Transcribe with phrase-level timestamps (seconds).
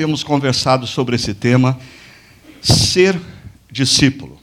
[0.00, 1.78] temos conversado sobre esse tema,
[2.62, 3.20] ser
[3.70, 4.38] discípulo.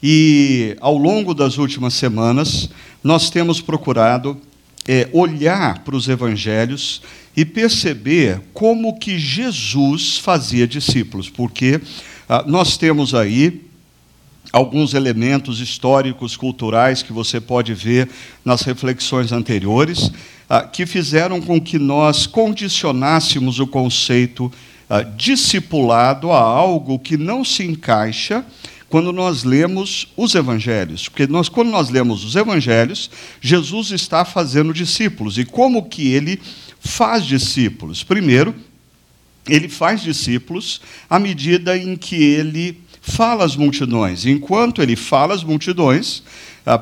[0.00, 2.70] E ao longo das últimas semanas,
[3.02, 4.40] nós temos procurado
[4.86, 7.02] é, olhar para os evangelhos
[7.36, 11.80] e perceber como que Jesus fazia discípulos, porque
[12.28, 13.66] ah, nós temos aí
[14.52, 18.08] alguns elementos históricos, culturais que você pode ver
[18.44, 20.12] nas reflexões anteriores,
[20.48, 24.52] ah, que fizeram com que nós condicionássemos o conceito
[24.88, 28.44] ah, discipulado a algo que não se encaixa
[28.88, 31.08] quando nós lemos os evangelhos.
[31.08, 35.38] Porque nós, quando nós lemos os evangelhos, Jesus está fazendo discípulos.
[35.38, 36.40] E como que ele
[36.78, 38.02] faz discípulos?
[38.02, 38.54] Primeiro,
[39.48, 44.26] ele faz discípulos à medida em que ele fala às multidões.
[44.26, 46.22] Enquanto ele fala às multidões,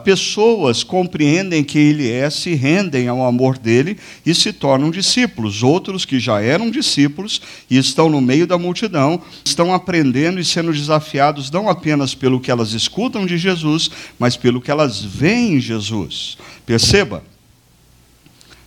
[0.02, 5.62] pessoas compreendem que ele é, se rendem ao amor dele e se tornam discípulos.
[5.62, 10.72] Outros que já eram discípulos e estão no meio da multidão, estão aprendendo e sendo
[10.72, 15.60] desafiados não apenas pelo que elas escutam de Jesus, mas pelo que elas veem em
[15.60, 16.38] Jesus.
[16.64, 17.22] Perceba,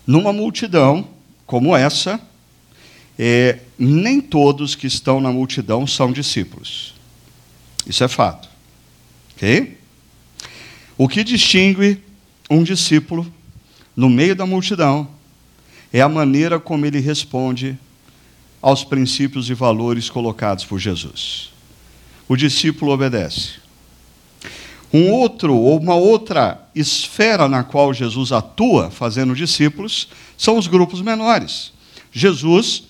[0.05, 1.07] numa multidão
[1.47, 2.21] como essa,
[3.17, 6.93] é, nem todos que estão na multidão são discípulos.
[7.87, 8.47] Isso é fato.
[9.33, 9.77] Ok?
[10.97, 12.01] O que distingue
[12.49, 13.31] um discípulo
[13.95, 15.07] no meio da multidão
[15.93, 17.77] é a maneira como ele responde
[18.61, 21.51] aos princípios e valores colocados por Jesus.
[22.27, 23.53] O discípulo obedece.
[24.91, 30.07] Um outro ou uma outra esfera na qual Jesus atua fazendo discípulos
[30.37, 31.73] são os grupos menores.
[32.11, 32.83] Jesus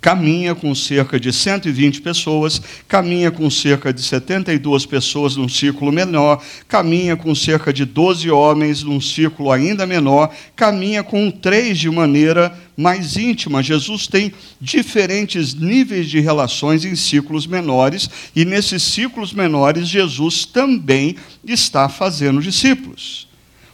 [0.00, 6.42] caminha com cerca de 120 pessoas, caminha com cerca de 72 pessoas num círculo menor,
[6.66, 12.56] caminha com cerca de 12 homens num círculo ainda menor, caminha com três de maneira
[12.76, 13.62] mais íntima.
[13.62, 21.16] Jesus tem diferentes níveis de relações em círculos menores, e nesses círculos menores, Jesus também
[21.44, 23.28] está fazendo discípulos.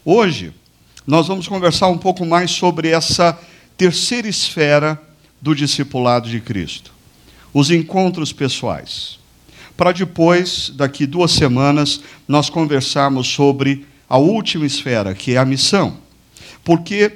[0.04, 0.52] Hoje,
[1.06, 3.38] nós vamos conversar um pouco mais sobre essa
[3.76, 5.05] terceira esfera
[5.40, 6.92] do discipulado de Cristo.
[7.52, 9.18] Os encontros pessoais.
[9.76, 15.98] Para depois, daqui duas semanas, nós conversarmos sobre a última esfera, que é a missão.
[16.64, 17.12] Porque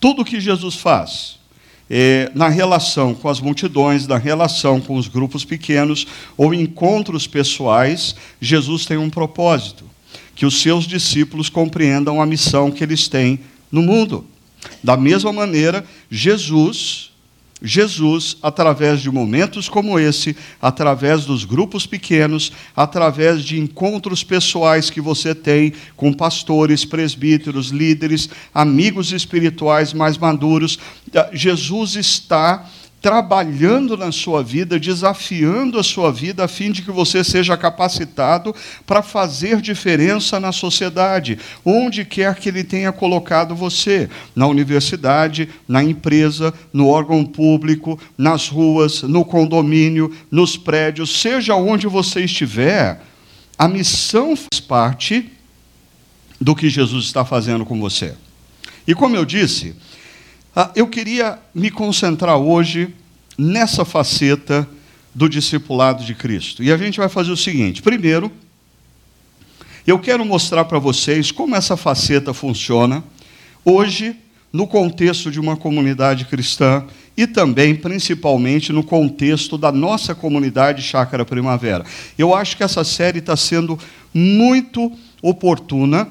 [0.00, 1.38] tudo que Jesus faz,
[1.88, 6.06] é, na relação com as multidões, na relação com os grupos pequenos
[6.36, 9.84] ou encontros pessoais, Jesus tem um propósito:
[10.34, 13.40] que os seus discípulos compreendam a missão que eles têm
[13.70, 14.26] no mundo.
[14.82, 17.12] Da mesma maneira, Jesus,
[17.62, 25.00] Jesus, através de momentos como esse, através dos grupos pequenos, através de encontros pessoais que
[25.00, 30.78] você tem com pastores, presbíteros, líderes, amigos espirituais mais maduros,
[31.32, 32.68] Jesus está
[33.06, 38.52] trabalhando na sua vida, desafiando a sua vida, a fim de que você seja capacitado
[38.84, 45.84] para fazer diferença na sociedade, onde quer que ele tenha colocado você na universidade, na
[45.84, 53.00] empresa, no órgão público, nas ruas, no condomínio, nos prédios, seja onde você estiver,
[53.56, 55.30] a missão faz parte
[56.40, 58.16] do que Jesus está fazendo com você.
[58.84, 59.76] E como eu disse,
[60.74, 62.94] eu queria me concentrar hoje
[63.36, 64.66] nessa faceta
[65.14, 66.62] do discipulado de Cristo.
[66.62, 68.30] E a gente vai fazer o seguinte: primeiro,
[69.86, 73.04] eu quero mostrar para vocês como essa faceta funciona
[73.64, 74.16] hoje
[74.52, 76.84] no contexto de uma comunidade cristã
[77.16, 81.84] e também, principalmente, no contexto da nossa comunidade Chácara Primavera.
[82.18, 83.78] Eu acho que essa série está sendo
[84.12, 84.92] muito
[85.22, 86.08] oportuna,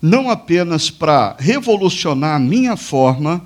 [0.00, 3.42] não apenas para revolucionar a minha forma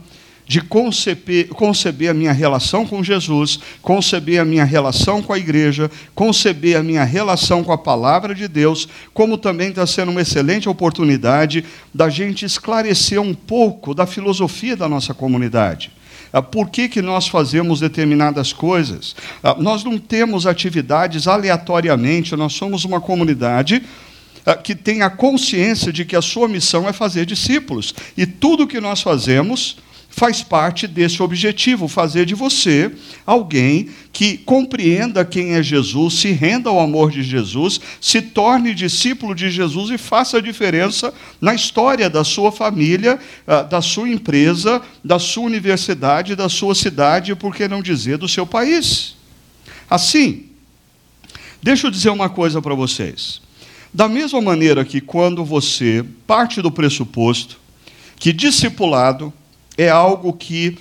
[0.51, 5.89] de conceber, conceber a minha relação com Jesus, conceber a minha relação com a igreja,
[6.13, 10.69] conceber a minha relação com a palavra de Deus, como também está sendo uma excelente
[10.69, 11.65] oportunidade
[11.95, 15.93] da gente esclarecer um pouco da filosofia da nossa comunidade.
[16.33, 19.15] Ah, por que, que nós fazemos determinadas coisas?
[19.45, 23.85] Ah, nós não temos atividades aleatoriamente, nós somos uma comunidade
[24.45, 27.95] ah, que tem a consciência de que a sua missão é fazer discípulos.
[28.17, 29.77] E tudo que nós fazemos
[30.11, 32.91] faz parte desse objetivo, fazer de você
[33.25, 39.35] alguém que compreenda quem é Jesus, se renda ao amor de Jesus, se torne discípulo
[39.35, 44.83] de Jesus e faça a diferença na história da sua família, ah, da sua empresa,
[45.03, 49.15] da sua universidade, da sua cidade, e por que não dizer do seu país.
[49.89, 50.47] Assim,
[51.63, 53.41] deixa eu dizer uma coisa para vocês.
[53.95, 57.59] Da mesma maneira que quando você parte do pressuposto
[58.19, 59.33] que discipulado
[59.81, 60.77] é algo que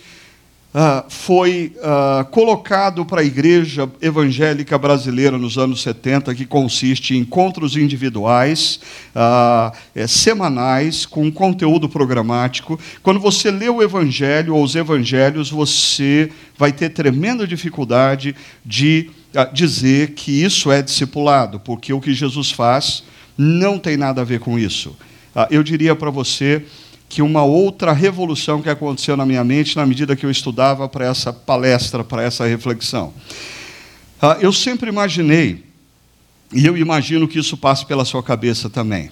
[0.69, 7.22] Uh, foi uh, colocado para a igreja evangélica brasileira nos anos 70, que consiste em
[7.22, 8.80] encontros individuais,
[9.16, 12.80] uh, é, semanais, com conteúdo programático.
[13.01, 19.10] Quando você lê o evangelho ou os evangelhos, você vai ter tremenda dificuldade de
[19.52, 23.04] dizer que isso é discipulado, porque o que Jesus faz
[23.36, 24.95] não tem nada a ver com isso.
[25.50, 26.63] eu diria para você
[27.10, 31.06] que uma outra revolução que aconteceu na minha mente na medida que eu estudava para
[31.06, 33.12] essa palestra, para essa reflexão.
[34.22, 35.64] Uh, eu sempre imaginei,
[36.54, 39.10] e eu imagino que isso passe pela sua cabeça também,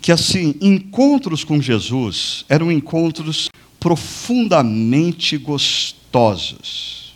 [0.00, 3.48] que assim, encontros com Jesus eram encontros
[3.80, 7.14] profundamente gostosos,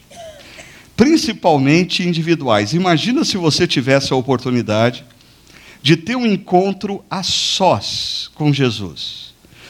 [0.96, 2.72] principalmente individuais.
[2.72, 5.04] Imagina se você tivesse a oportunidade
[5.80, 9.27] de ter um encontro a sós com Jesus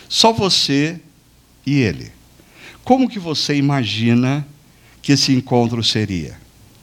[0.09, 1.01] só você
[1.67, 2.11] e ele.
[2.85, 4.47] Como que você imagina
[5.03, 6.39] que esse encontro seria?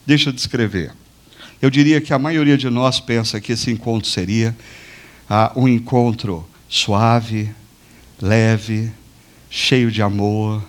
[0.05, 0.93] Deixa eu descrever.
[1.61, 4.55] Eu diria que a maioria de nós pensa que esse encontro seria
[5.27, 7.49] ah, um encontro suave,
[8.21, 8.91] leve,
[9.49, 10.63] cheio de amor,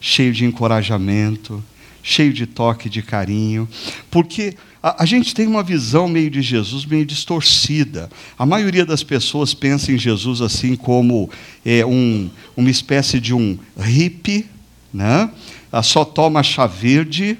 [0.00, 1.62] cheio de encorajamento,
[2.02, 3.68] cheio de toque de carinho,
[4.10, 8.08] porque a, a, gente tem uma visão meio de Jesus meio distorcida.
[8.38, 11.28] A maioria das pessoas pensa em Jesus assim como
[11.64, 14.46] é, um, uma espécie de um hippie,
[14.92, 15.30] né?
[15.70, 17.38] Ah, só toma chá verde,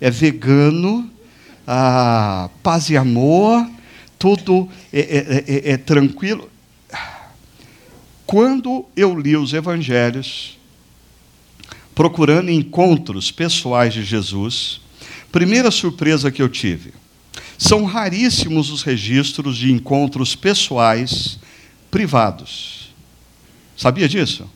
[0.00, 1.10] é vegano,
[1.66, 3.68] ah, paz e amor,
[4.18, 6.50] tudo é, é, é, é tranquilo.
[8.26, 10.58] Quando eu li os evangelhos,
[11.94, 14.80] procurando encontros pessoais de Jesus,
[15.32, 16.92] Primeira surpresa que eu tive:
[17.56, 21.38] são raríssimos os registros de encontros pessoais
[21.90, 22.90] privados.
[23.76, 24.48] Sabia disso?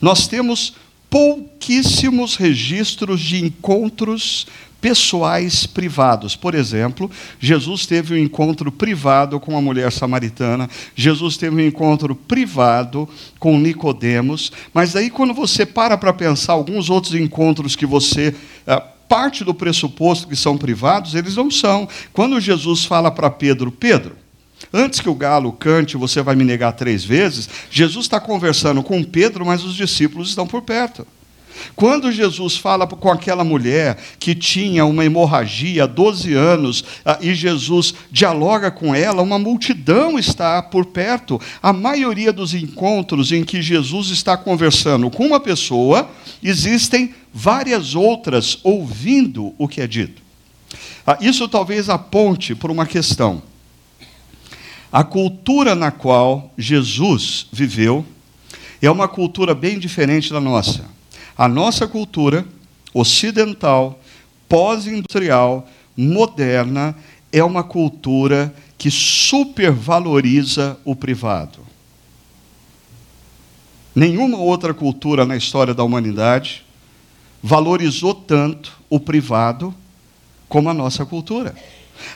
[0.00, 0.74] Nós temos
[1.08, 4.46] pouquíssimos registros de encontros
[4.80, 6.34] pessoais privados.
[6.34, 7.08] Por exemplo,
[7.38, 13.08] Jesus teve um encontro privado com a mulher samaritana, Jesus teve um encontro privado
[13.38, 18.34] com Nicodemos, mas aí quando você para para pensar alguns outros encontros que você
[18.66, 21.86] ah, parte do pressuposto que são privados, eles não são.
[22.14, 24.16] Quando Jesus fala para Pedro, Pedro,
[24.72, 29.04] antes que o galo cante, você vai me negar três vezes, Jesus está conversando com
[29.04, 31.06] Pedro, mas os discípulos estão por perto.
[31.74, 37.34] Quando Jesus fala com aquela mulher que tinha uma hemorragia há 12 anos ah, e
[37.34, 41.40] Jesus dialoga com ela, uma multidão está por perto.
[41.62, 46.10] A maioria dos encontros em que Jesus está conversando com uma pessoa,
[46.42, 50.22] existem várias outras ouvindo o que é dito.
[51.06, 53.42] Ah, isso talvez aponte por uma questão.
[54.92, 58.04] A cultura na qual Jesus viveu
[58.80, 60.84] é uma cultura bem diferente da nossa.
[61.36, 62.44] A nossa cultura
[62.92, 64.00] ocidental,
[64.48, 66.94] pós-industrial, moderna,
[67.32, 71.60] é uma cultura que supervaloriza o privado.
[73.94, 76.64] Nenhuma outra cultura na história da humanidade
[77.42, 79.74] valorizou tanto o privado
[80.48, 81.54] como a nossa cultura.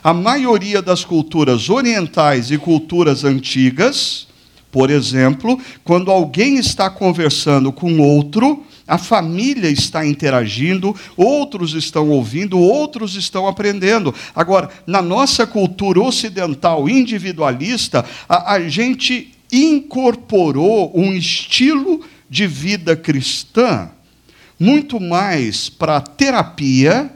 [0.03, 4.27] A maioria das culturas orientais e culturas antigas,
[4.71, 12.59] por exemplo, quando alguém está conversando com outro, a família está interagindo, outros estão ouvindo,
[12.59, 14.15] outros estão aprendendo.
[14.35, 23.91] Agora, na nossa cultura ocidental individualista, a, a gente incorporou um estilo de vida cristã
[24.59, 27.11] muito mais para terapia,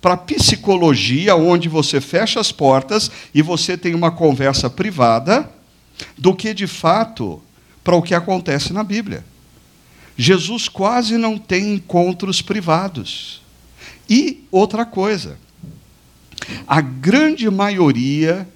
[0.00, 5.50] para psicologia, onde você fecha as portas e você tem uma conversa privada,
[6.18, 7.40] do que de fato
[7.82, 9.24] para o que acontece na Bíblia.
[10.16, 13.42] Jesus quase não tem encontros privados.
[14.08, 15.38] E outra coisa,
[16.66, 18.48] a grande maioria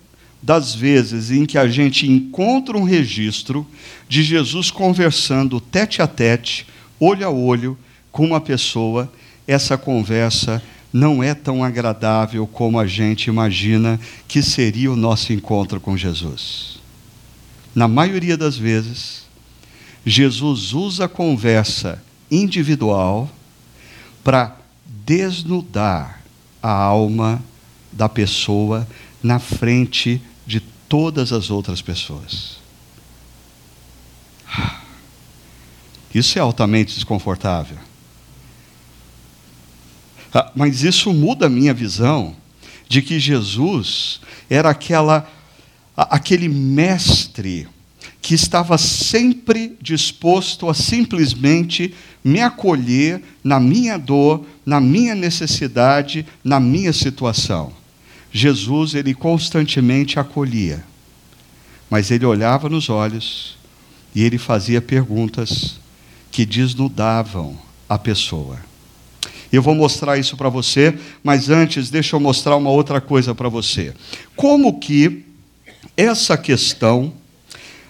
[0.43, 3.67] das vezes em que a gente encontra um registro
[4.09, 6.67] de Jesus conversando tete a tete,
[7.00, 7.77] olho a olho,
[8.12, 9.12] com uma pessoa,
[9.47, 10.62] essa conversa
[10.93, 16.79] não é tão agradável como a gente imagina que seria o nosso encontro com Jesus.
[17.75, 19.27] Na maioria das vezes,
[20.05, 23.31] Jesus usa a conversa individual
[24.23, 26.23] para desnudar
[26.62, 27.43] a alma
[27.93, 28.87] da pessoa
[29.23, 32.59] na frente de todas as outras pessoas.
[36.14, 37.78] Isso é altamente desconfortável.
[40.33, 42.37] Ah, mas isso muda a minha visão
[42.88, 45.31] de que Jesus era aquela,
[45.97, 47.69] aquele mestre
[48.28, 56.61] que estava sempre disposto a simplesmente me acolher na minha dor, na minha necessidade, na
[56.61, 57.73] minha situação.
[58.30, 60.85] Jesus, ele constantemente acolhia,
[61.88, 63.56] mas ele olhava nos olhos
[64.14, 65.80] e ele fazia perguntas
[66.30, 67.58] que desnudavam
[67.88, 68.58] a pessoa.
[69.50, 73.49] Eu vou mostrar isso para você, mas antes deixa eu mostrar uma outra coisa para
[73.49, 73.94] você.
[74.37, 75.25] Como que
[75.97, 77.14] essa questão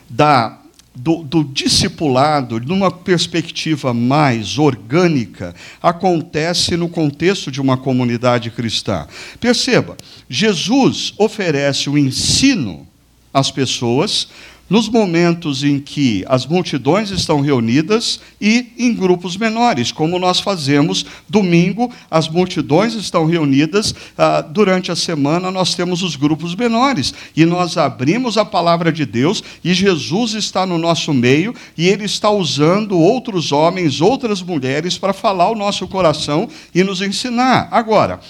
[0.08, 0.58] da
[0.98, 9.06] do, do, discipulado, numa perspectiva mais orgânica, acontece no contexto de uma comunidade cristã.
[9.40, 9.96] Perceba,
[10.28, 12.86] Jesus oferece o ensino
[13.32, 14.28] às pessoas
[14.68, 21.06] nos momentos em que as multidões estão reunidas e em grupos menores, como nós fazemos
[21.28, 27.44] domingo, as multidões estão reunidas, ah, durante a semana nós temos os grupos menores, e
[27.44, 32.30] nós abrimos a palavra de Deus, e Jesus está no nosso meio, e Ele está
[32.30, 37.68] usando outros homens, outras mulheres, para falar o nosso coração e nos ensinar.
[37.70, 38.20] Agora,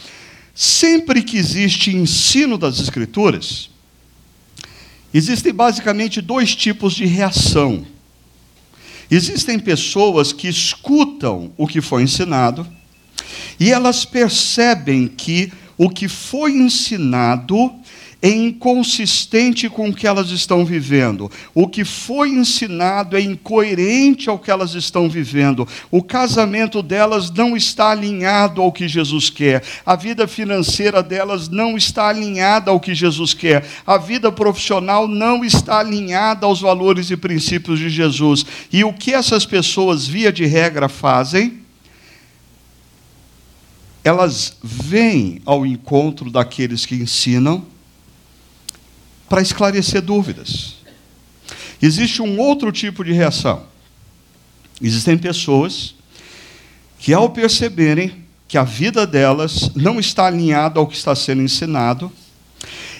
[0.55, 3.71] sempre que existe ensino das Escrituras,
[5.13, 7.87] Existem basicamente dois tipos de reação.
[9.11, 12.67] Existem pessoas que escutam o que foi ensinado
[13.59, 17.73] e elas percebem que o que foi ensinado
[18.21, 21.31] é inconsistente com o que elas estão vivendo.
[21.55, 25.67] O que foi ensinado é incoerente ao que elas estão vivendo.
[25.89, 29.63] O casamento delas não está alinhado ao que Jesus quer.
[29.87, 33.65] A vida financeira delas não está alinhada ao que Jesus quer.
[33.87, 38.45] A vida profissional não está alinhada aos valores e princípios de Jesus.
[38.73, 41.61] E o que essas pessoas, via de regra, fazem?
[44.03, 47.78] Elas vêm ao encontro daqueles que ensinam
[49.29, 50.77] para esclarecer dúvidas.
[51.81, 53.65] Existe um outro tipo de reação.
[54.81, 55.95] Existem pessoas
[56.99, 62.11] que, ao perceberem que a vida delas não está alinhada ao que está sendo ensinado,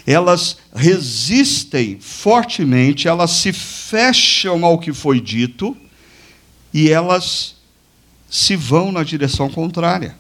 [0.07, 5.77] elas resistem fortemente, elas se fecham ao que foi dito
[6.73, 7.57] e elas
[8.31, 10.17] se vão na direção contrária.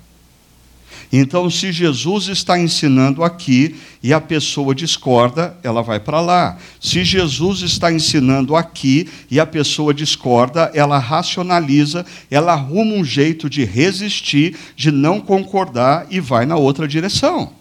[1.13, 6.59] Então, se Jesus está ensinando aqui e a pessoa discorda, ela vai para lá.
[6.79, 13.49] Se Jesus está ensinando aqui e a pessoa discorda, ela racionaliza, ela arruma um jeito
[13.49, 17.53] de resistir, de não concordar e vai na outra direção.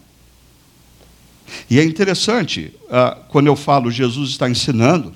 [1.70, 5.14] E é interessante, ah, quando eu falo Jesus está ensinando,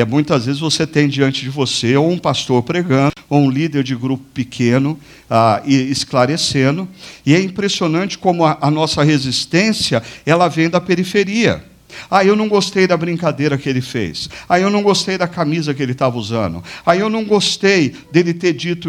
[0.00, 3.82] é muitas vezes você tem diante de você ou um pastor pregando, ou um líder
[3.82, 4.96] de grupo pequeno
[5.28, 6.88] ah, e esclarecendo,
[7.26, 11.64] e é impressionante como a, a nossa resistência ela vem da periferia.
[12.08, 14.30] Ah, eu não gostei da brincadeira que ele fez.
[14.48, 16.62] Ah, eu não gostei da camisa que ele estava usando.
[16.86, 18.88] Ah, eu não gostei dele ter dito.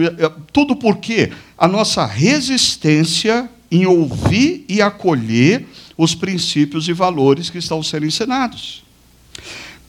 [0.54, 5.66] Tudo porque a nossa resistência em ouvir e acolher
[5.98, 8.84] os princípios e valores que estão sendo ensinados.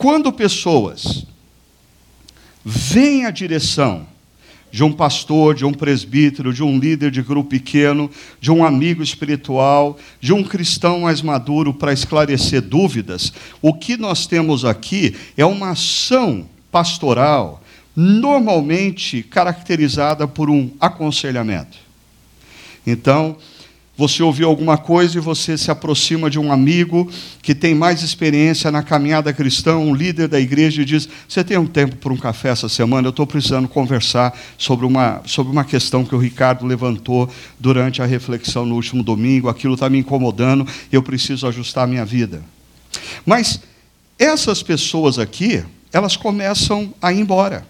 [0.01, 1.27] Quando pessoas
[2.65, 4.07] veem a direção
[4.71, 9.03] de um pastor, de um presbítero, de um líder de grupo pequeno, de um amigo
[9.03, 13.31] espiritual, de um cristão mais maduro para esclarecer dúvidas,
[13.61, 17.61] o que nós temos aqui é uma ação pastoral
[17.95, 21.77] normalmente caracterizada por um aconselhamento.
[22.87, 23.37] Então,
[24.01, 27.07] você ouviu alguma coisa e você se aproxima de um amigo
[27.39, 31.55] que tem mais experiência na caminhada cristã, um líder da igreja, e diz: Você tem
[31.55, 33.05] um tempo para um café essa semana?
[33.05, 37.29] Eu estou precisando conversar sobre uma, sobre uma questão que o Ricardo levantou
[37.59, 39.47] durante a reflexão no último domingo.
[39.47, 42.41] Aquilo está me incomodando, eu preciso ajustar a minha vida.
[43.23, 43.61] Mas
[44.17, 47.67] essas pessoas aqui, elas começam a ir embora.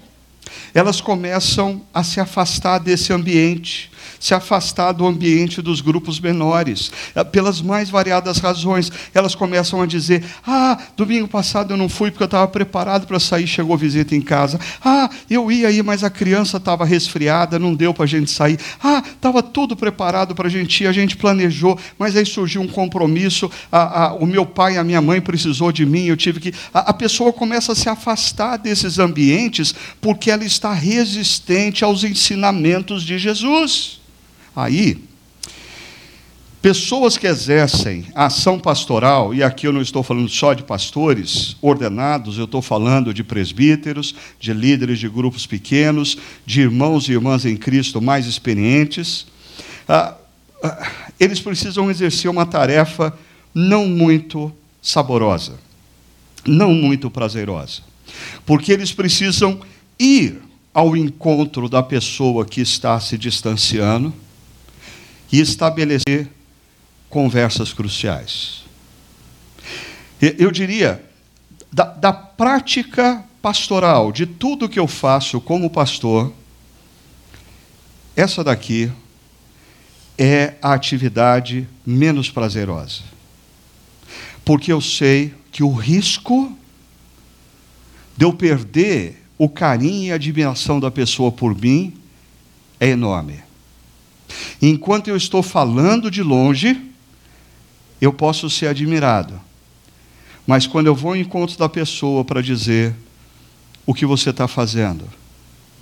[0.74, 7.24] Elas começam a se afastar desse ambiente se afastar do ambiente dos grupos menores, eh,
[7.24, 8.91] pelas mais variadas razões.
[9.13, 13.20] Elas começam a dizer: Ah, domingo passado eu não fui porque eu estava preparado para
[13.20, 14.60] sair, chegou visita em casa.
[14.84, 18.60] Ah, eu ia aí, mas a criança estava resfriada, não deu para a gente sair.
[18.84, 22.67] Ah, estava tudo preparado para a gente ir, a gente planejou, mas aí surgiu um
[22.67, 23.50] compromisso.
[23.72, 26.53] A, a, o meu pai e a minha mãe precisou de mim, eu tive que.
[26.74, 33.17] A pessoa começa a se afastar desses ambientes porque ela está resistente aos ensinamentos de
[33.17, 33.91] Jesus.
[34.55, 35.01] Aí,
[36.62, 42.38] pessoas que exercem ação pastoral, e aqui eu não estou falando só de pastores ordenados,
[42.38, 47.55] eu estou falando de presbíteros, de líderes de grupos pequenos, de irmãos e irmãs em
[47.55, 49.25] Cristo mais experientes,
[49.88, 50.15] ah,
[50.63, 50.88] ah,
[51.20, 53.17] eles precisam exercer uma tarefa
[53.53, 55.60] não muito saborosa,
[56.46, 57.81] não muito prazerosa.
[58.46, 59.60] Porque eles precisam
[59.98, 60.41] ir
[60.74, 64.13] ao encontro da pessoa que está se distanciando
[65.32, 66.28] e estabelecer
[67.10, 68.64] conversas cruciais.
[70.22, 71.04] Eu diria,
[71.72, 76.32] da, da prática pastoral, de tudo que eu faço como pastor,
[78.16, 78.92] essa daqui
[80.18, 83.02] é a atividade menos prazerosa.
[84.46, 86.56] Porque eu sei que o risco
[88.16, 91.94] de eu perder o carinho e a admiração da pessoa por mim
[92.80, 93.42] é enorme.
[94.62, 96.80] Enquanto eu estou falando de longe,
[98.00, 99.40] eu posso ser admirado.
[100.46, 102.96] Mas quando eu vou ao encontro da pessoa para dizer
[103.86, 105.08] o que você está fazendo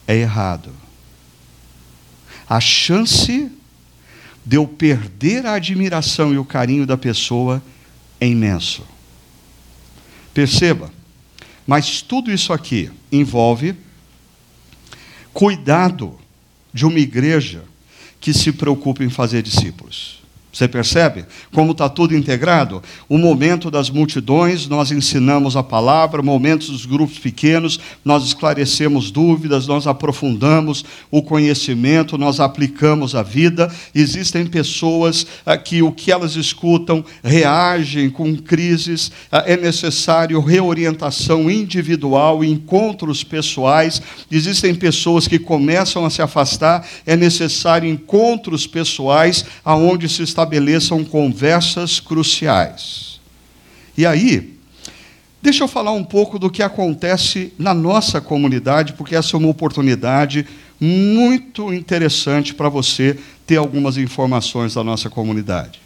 [0.08, 0.72] é errado,
[2.48, 3.52] a chance
[4.46, 7.62] de eu perder a admiração e o carinho da pessoa
[8.20, 8.84] é imenso.
[10.34, 10.92] Perceba,
[11.68, 13.76] mas tudo isso aqui envolve
[15.34, 16.20] cuidado
[16.74, 17.64] de uma igreja
[18.20, 20.20] que se preocupa em fazer discípulos.
[20.52, 22.82] Você percebe como está tudo integrado?
[23.08, 29.68] O momento das multidões, nós ensinamos a palavra, momentos dos grupos pequenos, nós esclarecemos dúvidas,
[29.68, 33.72] nós aprofundamos o conhecimento, nós aplicamos a vida.
[33.94, 41.50] Existem pessoas ah, que o que elas escutam reagem com crises, ah, é necessário reorientação
[41.50, 44.02] individual, encontros pessoais.
[44.32, 51.04] Existem pessoas que começam a se afastar, é necessário encontros pessoais aonde se está estabeleçam
[51.04, 53.20] conversas cruciais.
[53.98, 54.58] E aí,
[55.42, 59.50] deixa eu falar um pouco do que acontece na nossa comunidade, porque essa é uma
[59.50, 60.48] oportunidade
[60.80, 65.82] muito interessante para você ter algumas informações da nossa comunidade.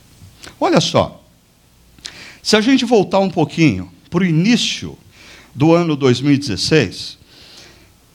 [0.60, 1.24] Olha só,
[2.44, 4.96] se a gente voltar um pouquinho para o início
[5.56, 7.18] do ano 2016,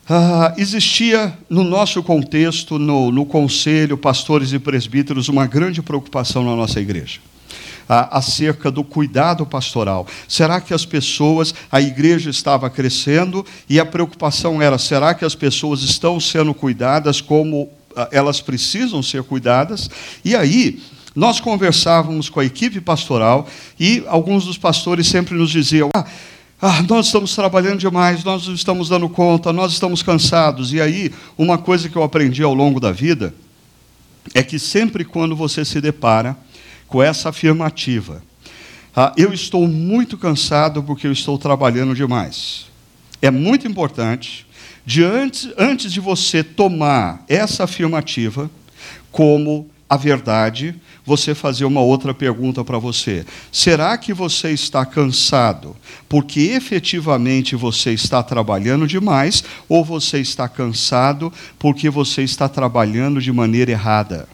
[0.09, 6.57] ah, existia no nosso contexto, no, no conselho, pastores e presbíteros, uma grande preocupação na
[6.57, 7.21] nossa igreja
[7.88, 10.07] acerca do cuidado pastoral.
[10.29, 15.35] Será que as pessoas, a igreja estava crescendo e a preocupação era: será que as
[15.35, 19.88] pessoas estão sendo cuidadas como ah, elas precisam ser cuidadas?
[20.25, 20.83] E aí,
[21.14, 23.49] nós conversávamos com a equipe pastoral
[23.81, 26.05] e alguns dos pastores sempre nos diziam: ah,
[26.61, 30.73] ah, nós estamos trabalhando demais, nós não estamos dando conta, nós estamos cansados.
[30.73, 33.33] E aí, uma coisa que eu aprendi ao longo da vida
[34.35, 36.37] é que sempre quando você se depara
[36.88, 38.23] com essa afirmativa,
[38.97, 42.66] ah, eu estou muito cansado porque eu estou trabalhando demais.
[43.23, 44.44] É muito importante,
[44.85, 48.51] de antes, antes de você tomar essa afirmativa
[49.12, 50.75] como a verdade,
[51.09, 53.25] você fazer uma outra pergunta para você.
[53.51, 55.75] Será que você está cansado
[56.07, 63.33] porque efetivamente você está trabalhando demais ou você está cansado porque você está trabalhando de
[63.33, 64.29] maneira errada?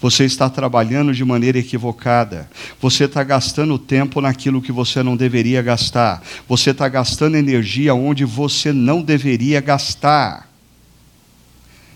[0.00, 2.48] Você está trabalhando de maneira equivocada.
[2.80, 6.22] Você está gastando tempo naquilo que você não deveria gastar.
[6.48, 10.48] Você está gastando energia onde você não deveria gastar.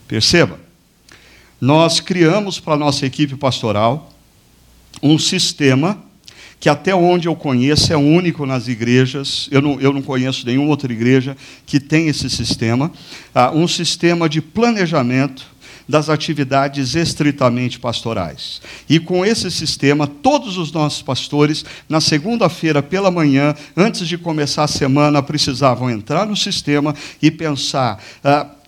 [0.09, 0.72] Perceba?
[1.63, 4.11] Nós criamos para a nossa equipe pastoral
[5.01, 5.97] um sistema
[6.59, 9.49] que, até onde eu conheço, é único nas igrejas.
[9.49, 12.91] Eu não, eu não conheço nenhuma outra igreja que tem esse sistema.
[13.33, 15.47] Ah, um sistema de planejamento
[15.89, 18.61] das atividades estritamente pastorais.
[18.89, 24.65] E com esse sistema, todos os nossos pastores, na segunda-feira pela manhã, antes de começar
[24.65, 28.03] a semana, precisavam entrar no sistema e pensar.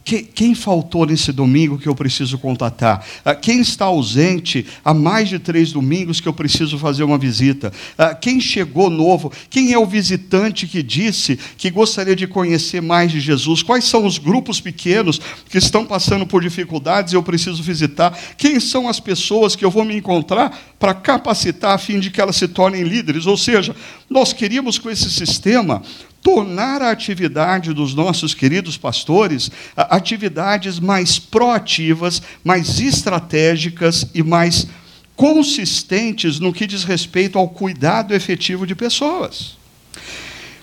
[0.06, 3.04] Ah, quem faltou nesse domingo que eu preciso contatar?
[3.24, 7.72] Ah, quem está ausente há mais de três domingos que eu preciso fazer uma visita?
[7.96, 9.32] Ah, quem chegou novo?
[9.48, 13.62] Quem é o visitante que disse que gostaria de conhecer mais de Jesus?
[13.62, 18.16] Quais são os grupos pequenos que estão passando por dificuldades e eu preciso visitar?
[18.36, 22.20] Quem são as pessoas que eu vou me encontrar para capacitar a fim de que
[22.20, 23.26] elas se tornem líderes?
[23.26, 23.74] Ou seja,
[24.10, 25.82] nós queríamos com esse sistema
[26.24, 34.66] tornar a atividade dos nossos queridos pastores atividades mais proativas, mais estratégicas e mais
[35.14, 39.58] consistentes no que diz respeito ao cuidado efetivo de pessoas.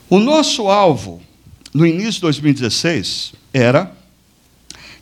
[0.10, 1.22] O nosso alvo,
[1.72, 3.96] no início de 2016, era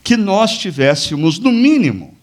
[0.03, 2.17] que nós tivéssemos, no mínimo,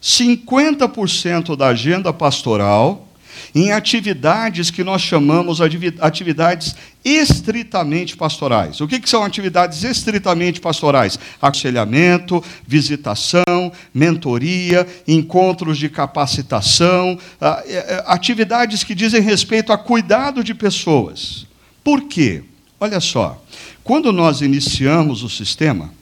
[0.00, 3.08] 50% da agenda pastoral
[3.54, 8.80] em atividades que nós chamamos de atividades estritamente pastorais.
[8.80, 11.18] O que, são atividades estritamente pastorais?
[11.40, 20.54] Aconselhamento, visitação, mentoria, encontros de capacitação, é, é, atividades que dizem respeito a cuidado de
[20.54, 21.46] pessoas.
[21.82, 22.44] Por quê?
[22.78, 23.42] Olha só,
[23.82, 25.92] quando nós iniciamos o sistema,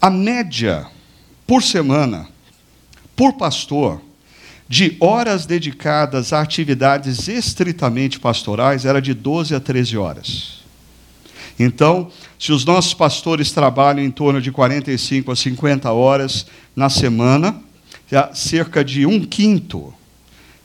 [0.00, 0.86] a média
[1.46, 2.28] por semana,
[3.14, 4.02] por pastor,
[4.68, 10.56] de horas dedicadas a atividades estritamente pastorais era de 12 a 13 horas.
[11.58, 17.62] Então, se os nossos pastores trabalham em torno de 45 a 50 horas na semana,
[18.34, 19.94] cerca de um quinto,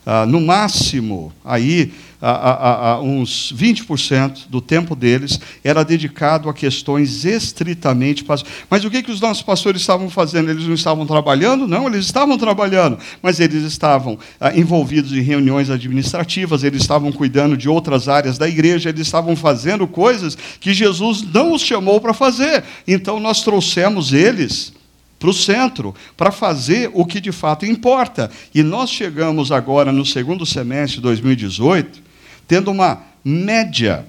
[0.04, 6.54] ah, no máximo, aí a, a, a, uns 20% do tempo deles era dedicado a
[6.54, 8.24] questões estritamente
[8.70, 10.48] Mas o que, que os nossos pastores estavam fazendo?
[10.48, 11.66] Eles não estavam trabalhando?
[11.66, 17.56] Não, eles estavam trabalhando, mas eles estavam ah, envolvidos em reuniões administrativas, eles estavam cuidando
[17.56, 22.14] de outras áreas da igreja, eles estavam fazendo coisas que Jesus não os chamou para
[22.14, 22.62] fazer.
[22.86, 24.72] Então nós trouxemos eles
[25.18, 28.30] para o centro, para fazer o que de fato importa.
[28.54, 32.11] E nós chegamos agora no segundo semestre de 2018,
[32.46, 34.06] tendo uma média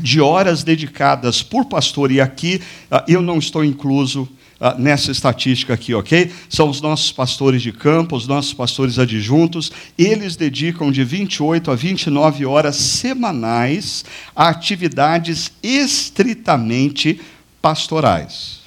[0.00, 4.28] de horas dedicadas por pastor, e aqui ah, eu não estou incluso
[4.60, 6.32] ah, nessa estatística aqui, ok?
[6.48, 11.74] São os nossos pastores de campo, os nossos pastores adjuntos, eles dedicam de 28 a
[11.74, 17.20] 29 horas semanais a atividades estritamente
[17.62, 18.58] pastorais.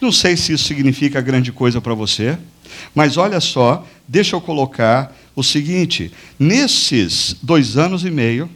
[0.00, 2.38] Não sei se isso significa grande coisa para você,
[2.94, 8.48] mas olha só, deixa eu colocar o seguinte: nesses dois anos e meio,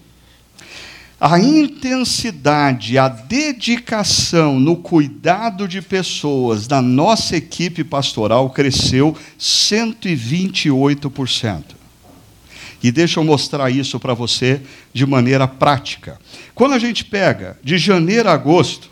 [1.20, 11.64] a intensidade, a dedicação no cuidado de pessoas da nossa equipe pastoral cresceu 128%.
[12.82, 14.60] E deixa eu mostrar isso para você
[14.92, 16.20] de maneira prática.
[16.54, 18.90] Quando a gente pega de janeiro a agosto,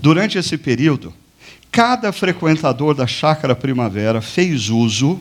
[0.00, 1.12] durante esse período,
[1.70, 5.20] cada frequentador da Chácara Primavera fez uso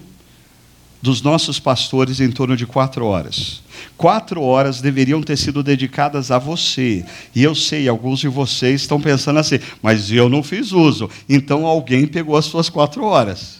[1.01, 3.61] dos nossos pastores em torno de quatro horas.
[3.95, 7.05] Quatro horas deveriam ter sido dedicadas a você.
[7.35, 11.09] E eu sei, alguns de vocês estão pensando assim, mas eu não fiz uso.
[11.29, 13.56] Então alguém pegou as suas quatro horas.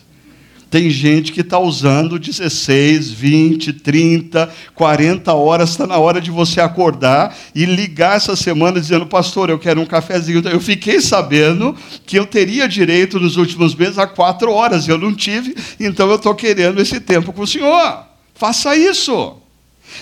[0.70, 6.60] Tem gente que está usando 16, 20, 30, 40 horas, está na hora de você
[6.60, 10.46] acordar e ligar essa semana dizendo, pastor, eu quero um cafezinho.
[10.50, 11.74] Eu fiquei sabendo
[12.06, 16.18] que eu teria direito nos últimos meses a quatro horas, eu não tive, então eu
[16.18, 18.04] estou querendo esse tempo com o senhor.
[18.36, 19.38] Faça isso.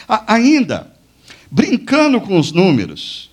[0.07, 0.91] A ainda,
[1.51, 3.29] brincando com os números,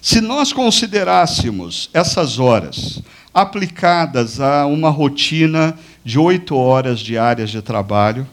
[0.00, 8.26] se nós considerássemos essas horas aplicadas a uma rotina de oito horas diárias de trabalho,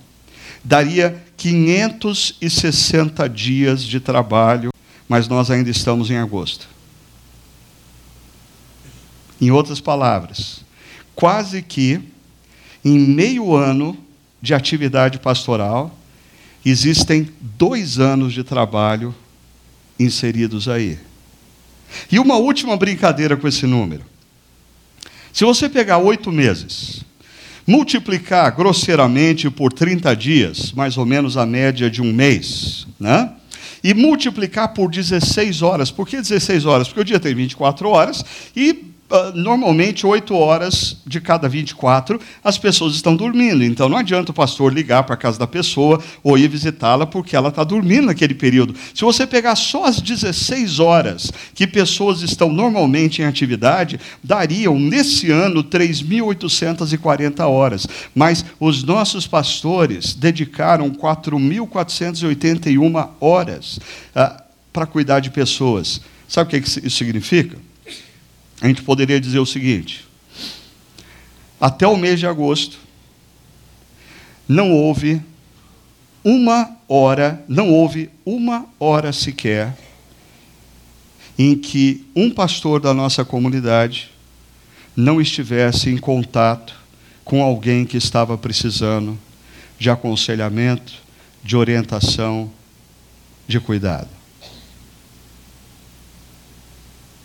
[0.64, 4.72] daria 560 dias de trabalho,
[5.08, 6.68] mas nós ainda estamos em agosto.
[9.40, 10.66] Em outras palavras,
[11.16, 12.02] quase que
[12.84, 13.98] em meio ano
[14.42, 15.98] de atividade pastoral,
[16.66, 19.14] existem dois anos de trabalho
[20.00, 20.98] inseridos aí.
[22.12, 24.04] E uma última brincadeira com esse número.
[25.34, 27.04] Se você pegar oito meses,
[27.70, 33.32] multiplicar grosseiramente por 30 dias, mais ou menos a média de um mês, né?
[33.84, 35.92] e multiplicar por 16 horas.
[35.92, 36.88] Por que 16 horas?
[36.88, 38.89] Porque o dia tem 24 horas e
[39.34, 43.64] normalmente, oito horas de cada 24, as pessoas estão dormindo.
[43.64, 47.36] Então, não adianta o pastor ligar para a casa da pessoa ou ir visitá-la porque
[47.36, 48.76] ela está dormindo naquele período.
[48.94, 55.32] Se você pegar só as 16 horas que pessoas estão normalmente em atividade, dariam, nesse
[55.32, 57.88] ano, 3.840 horas.
[58.14, 63.80] Mas os nossos pastores dedicaram 4.481 horas
[64.16, 64.40] uh,
[64.72, 66.00] para cuidar de pessoas.
[66.28, 67.69] Sabe o que isso significa?
[68.62, 70.06] A gente poderia dizer o seguinte:
[71.60, 72.78] até o mês de agosto,
[74.48, 75.22] não houve
[76.24, 79.78] uma hora, não houve uma hora sequer
[81.38, 84.12] em que um pastor da nossa comunidade
[84.96, 86.76] não estivesse em contato
[87.24, 89.18] com alguém que estava precisando
[89.78, 90.94] de aconselhamento,
[91.42, 92.52] de orientação,
[93.48, 94.19] de cuidado.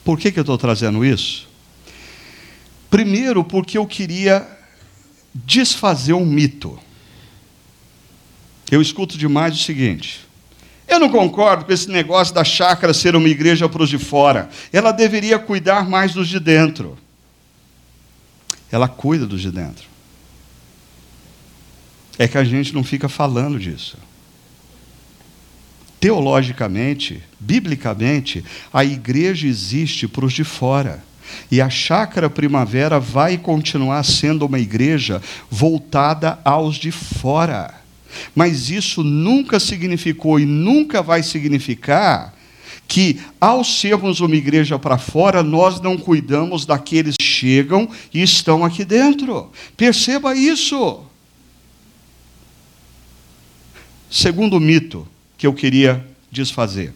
[0.04, 1.48] Por que, que eu estou trazendo isso?
[2.90, 4.46] Primeiro, porque eu queria
[5.34, 6.78] desfazer um mito.
[8.70, 10.20] Eu escuto demais o seguinte:
[10.86, 14.50] eu não concordo com esse negócio da chácara ser uma igreja para os de fora.
[14.70, 16.98] Ela deveria cuidar mais dos de dentro.
[18.70, 19.88] Ela cuida dos de dentro.
[22.18, 23.96] É que a gente não fica falando disso
[26.04, 31.02] teologicamente, biblicamente, a igreja existe para os de fora.
[31.50, 37.72] E a chácara primavera vai continuar sendo uma igreja voltada aos de fora.
[38.34, 42.34] Mas isso nunca significou e nunca vai significar
[42.86, 48.62] que, ao sermos uma igreja para fora, nós não cuidamos daqueles que chegam e estão
[48.62, 49.50] aqui dentro.
[49.74, 51.00] Perceba isso.
[54.10, 55.08] Segundo mito,
[55.44, 56.94] que eu queria desfazer.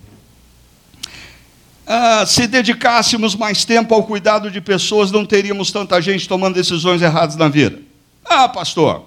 [1.87, 7.03] Ah, se dedicássemos mais tempo ao cuidado de pessoas, não teríamos tanta gente tomando decisões
[7.03, 7.79] erradas na vida.
[8.25, 9.05] Ah, pastor,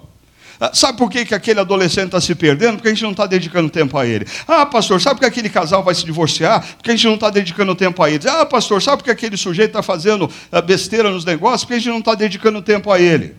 [0.60, 2.76] ah, Sabe por que, que aquele adolescente está se perdendo?
[2.76, 4.26] Porque a gente não está dedicando tempo a ele.
[4.46, 6.64] Ah, pastor, sabe por que aquele casal vai se divorciar?
[6.76, 8.26] Porque a gente não está dedicando tempo a eles.
[8.26, 11.64] Ah, pastor, sabe por que aquele sujeito está fazendo ah, besteira nos negócios?
[11.64, 13.34] Porque a gente não está dedicando tempo a ele.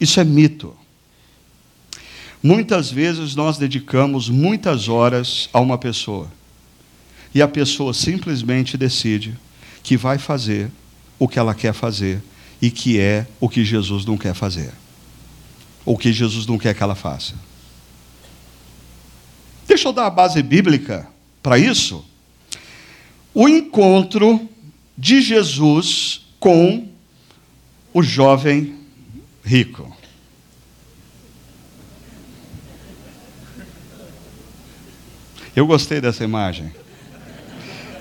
[0.00, 0.79] Isso é mito.
[2.42, 6.30] Muitas vezes nós dedicamos muitas horas a uma pessoa
[7.34, 9.36] e a pessoa simplesmente decide
[9.82, 10.70] que vai fazer
[11.18, 12.22] o que ela quer fazer
[12.60, 14.72] e que é o que Jesus não quer fazer,
[15.84, 17.34] ou que Jesus não quer que ela faça.
[19.66, 21.06] Deixa eu dar a base bíblica
[21.42, 22.04] para isso.
[23.32, 24.48] O encontro
[24.96, 26.88] de Jesus com
[27.94, 28.76] o jovem
[29.44, 29.99] rico.
[35.60, 36.72] Eu gostei dessa imagem.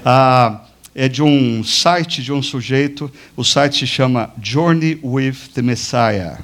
[0.05, 0.61] Ah,
[0.95, 6.37] é de um site de um sujeito, o site se chama Journey with the Messiah.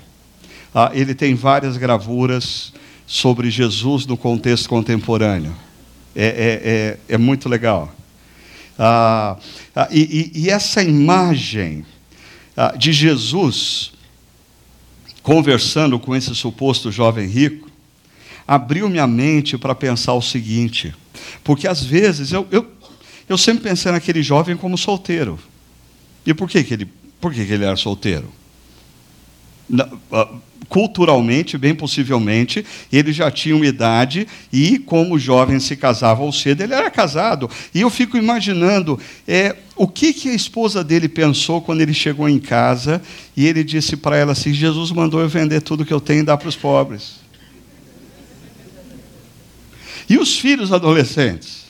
[0.74, 2.74] Ah, ele tem várias gravuras
[3.08, 5.56] sobre Jesus no contexto contemporâneo.
[6.14, 7.96] É, é, é, é muito legal.
[8.78, 9.38] Ah,
[9.74, 11.86] ah e, e, essa imagem
[12.58, 13.94] ah, de Jesus
[15.24, 17.65] conversando com esse suposto jovem rico
[18.48, 20.94] abriu minha mente para pensar o seguinte:
[21.44, 22.66] porque às vezes eu, eu,
[23.28, 25.40] eu sempre pensei naquele jovem como solteiro.
[26.26, 26.86] E por que, que, ele,
[27.22, 28.32] por que, que ele era solteiro?
[30.12, 30.30] Ah,
[30.68, 36.62] culturalmente, bem possivelmente, ele já tinha uma idade e, como jovem se casava ao cedo,
[36.62, 37.50] ele era casado.
[37.74, 42.28] E eu fico imaginando é, o que, que a esposa dele pensou quando ele chegou
[42.28, 43.02] em casa
[43.38, 46.24] e ele disse para ela assim: Jesus mandou eu vender tudo que eu tenho e
[46.24, 47.25] dar para os pobres.
[50.10, 51.66] E os filhos adolescentes?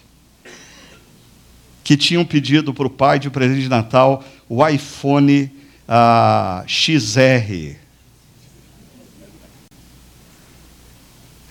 [1.84, 5.52] Que tinham pedido para o pai de presente de Natal o iPhone
[5.88, 7.78] ah, XR.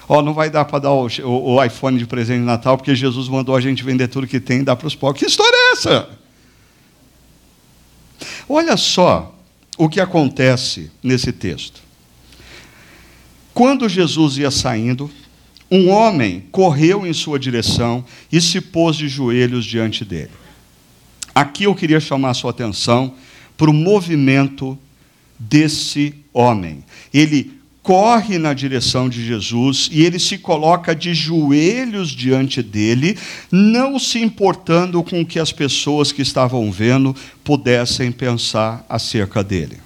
[0.06, 2.76] Ó, oh, não vai dar para dar o, o, o, iPhone de presente de Natal,
[2.76, 5.20] porque Jesus mandou a gente vender tudo que tem e dar para os pobres.
[5.22, 6.08] Que história é essa?
[8.46, 9.34] Olha só
[9.78, 11.82] o que acontece nesse texto.
[13.54, 15.10] Quando Jesus ia saindo,
[15.70, 20.30] um homem correu em sua direção e se pôs de joelhos diante dele.
[21.34, 23.14] Aqui eu queria chamar a sua atenção
[23.56, 24.78] para o movimento
[25.38, 26.84] desse homem.
[27.12, 33.18] Ele corre na direção de Jesus e ele se coloca de joelhos diante dele,
[33.52, 39.78] não se importando com o que as pessoas que estavam vendo pudessem pensar acerca dele.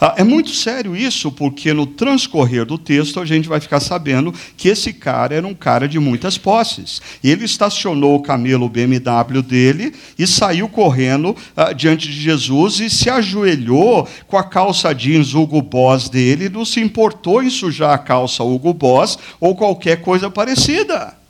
[0.00, 4.32] Ah, é muito sério isso, porque no transcorrer do texto a gente vai ficar sabendo
[4.56, 7.00] que esse cara era um cara de muitas posses.
[7.22, 13.08] Ele estacionou o camelo BMW dele e saiu correndo ah, diante de Jesus e se
[13.08, 18.42] ajoelhou com a calça jeans Hugo Boss dele, não se importou em sujar a calça
[18.42, 21.23] Hugo Boss ou qualquer coisa parecida.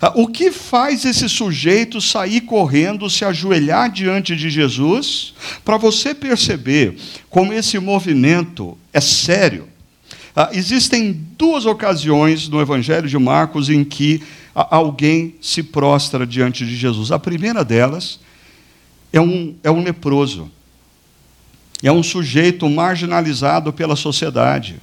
[0.00, 5.34] Ah, o que faz esse sujeito sair correndo, se ajoelhar diante de Jesus?
[5.64, 6.96] Para você perceber
[7.28, 9.68] como esse movimento é sério.
[10.36, 14.22] Ah, existem duas ocasiões no Evangelho de Marcos em que
[14.54, 17.10] alguém se prostra diante de Jesus.
[17.10, 18.20] A primeira delas
[19.12, 20.50] é um, é um leproso,
[21.82, 24.76] é um sujeito marginalizado pela sociedade,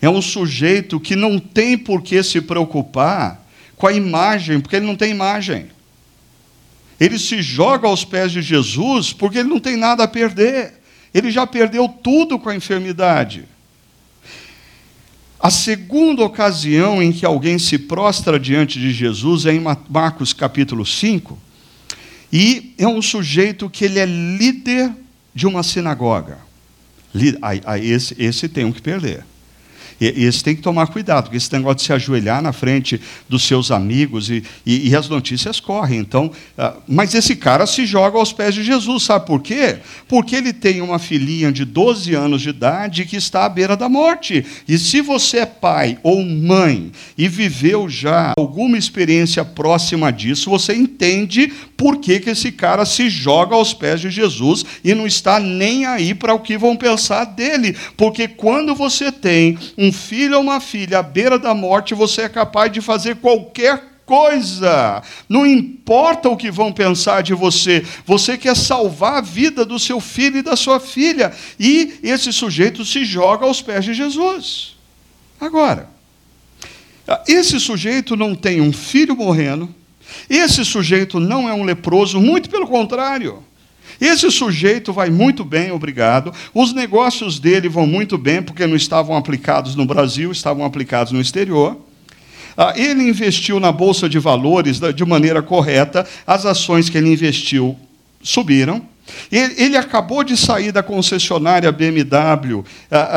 [0.00, 3.43] é um sujeito que não tem por que se preocupar
[3.84, 5.66] com a imagem, porque ele não tem imagem.
[6.98, 10.80] Ele se joga aos pés de Jesus porque ele não tem nada a perder.
[11.12, 13.44] Ele já perdeu tudo com a enfermidade.
[15.38, 20.86] A segunda ocasião em que alguém se prostra diante de Jesus é em Marcos capítulo
[20.86, 21.38] 5,
[22.32, 24.92] e é um sujeito que ele é líder
[25.34, 26.38] de uma sinagoga.
[27.82, 29.26] Esse, esse tem um que perder.
[30.00, 33.44] E, esse tem que tomar cuidado, porque esse negócio de se ajoelhar na frente dos
[33.44, 35.98] seus amigos e, e, e as notícias correm.
[36.00, 39.78] Então, uh, mas esse cara se joga aos pés de Jesus, sabe por quê?
[40.08, 43.88] Porque ele tem uma filhinha de 12 anos de idade que está à beira da
[43.88, 44.44] morte.
[44.66, 50.74] E se você é pai ou mãe e viveu já alguma experiência próxima disso, você
[50.74, 51.52] entende
[51.84, 55.84] por que, que esse cara se joga aos pés de Jesus e não está nem
[55.84, 57.76] aí para o que vão pensar dele.
[57.94, 62.28] Porque quando você tem um filho ou uma filha à beira da morte, você é
[62.30, 65.02] capaz de fazer qualquer coisa.
[65.28, 70.00] Não importa o que vão pensar de você, você quer salvar a vida do seu
[70.00, 71.34] filho e da sua filha.
[71.60, 74.74] E esse sujeito se joga aos pés de Jesus.
[75.38, 75.90] Agora,
[77.28, 79.68] esse sujeito não tem um filho morrendo,
[80.28, 83.42] esse sujeito não é um leproso, muito pelo contrário.
[84.00, 86.32] Esse sujeito vai muito bem, obrigado.
[86.52, 91.20] Os negócios dele vão muito bem, porque não estavam aplicados no Brasil, estavam aplicados no
[91.20, 91.76] exterior.
[92.56, 97.76] Ah, ele investiu na bolsa de valores de maneira correta, as ações que ele investiu
[98.22, 98.82] subiram.
[99.30, 102.64] Ele, acabou de sair da concessionária BMW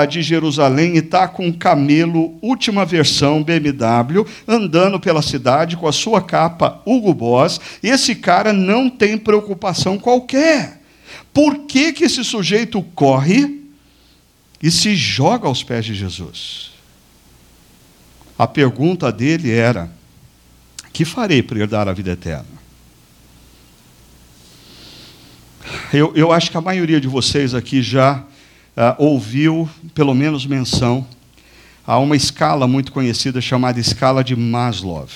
[0.09, 5.93] de Jerusalém e está com um camelo, última versão BMW, andando pela cidade com a
[5.93, 7.59] sua capa Hugo Boss.
[7.81, 10.81] Esse cara não tem preocupação qualquer.
[11.33, 13.63] Por que, que esse sujeito corre
[14.61, 16.71] e se joga aos pés de Jesus?
[18.37, 19.89] A pergunta dele era:
[20.91, 22.56] que farei para herdar a vida eterna?
[25.91, 31.05] Eu, eu acho que a maioria de vocês aqui já uh, ouviu, pelo menos, menção
[31.85, 35.07] a uma escala muito conhecida chamada escala de Maslow,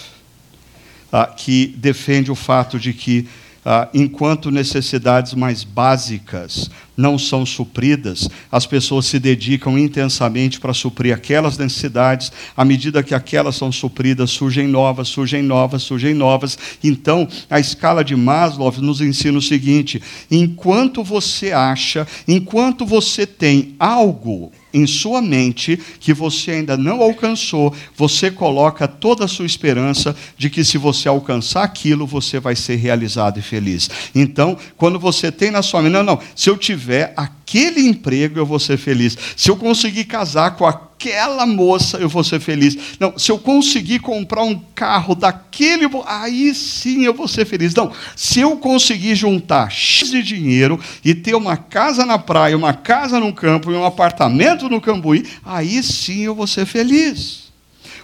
[1.12, 3.28] uh, que defende o fato de que
[3.64, 6.70] ah, enquanto necessidades mais básicas
[7.02, 13.16] não são supridas, as pessoas se dedicam intensamente para suprir aquelas necessidades, à medida que
[13.16, 16.58] aquelas são supridas, surgem novas, surgem novas, surgem novas.
[16.84, 23.76] Então, a escala de Maslow nos ensina o seguinte: enquanto você acha, enquanto você tem
[23.80, 30.16] algo em sua mente que você ainda não alcançou, você coloca toda a sua esperança
[30.38, 33.90] de que se você alcançar aquilo, você vai ser realizado e feliz.
[34.14, 38.46] Então, quando você tem na sua mente, não, não, se eu tiver aquele emprego, eu
[38.46, 39.18] vou ser feliz.
[39.36, 40.66] Se eu conseguir casar com
[41.02, 42.78] aquela moça, eu vou ser feliz.
[43.00, 47.74] Não, se eu conseguir comprar um carro daquele, aí sim eu vou ser feliz.
[47.74, 52.74] Não, se eu conseguir juntar X de dinheiro e ter uma casa na praia, uma
[52.74, 57.52] casa no campo e um apartamento no Cambuí, aí sim eu vou ser feliz.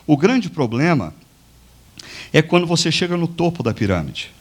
[0.07, 1.13] O grande problema
[2.33, 4.31] é quando você chega no topo da pirâmide.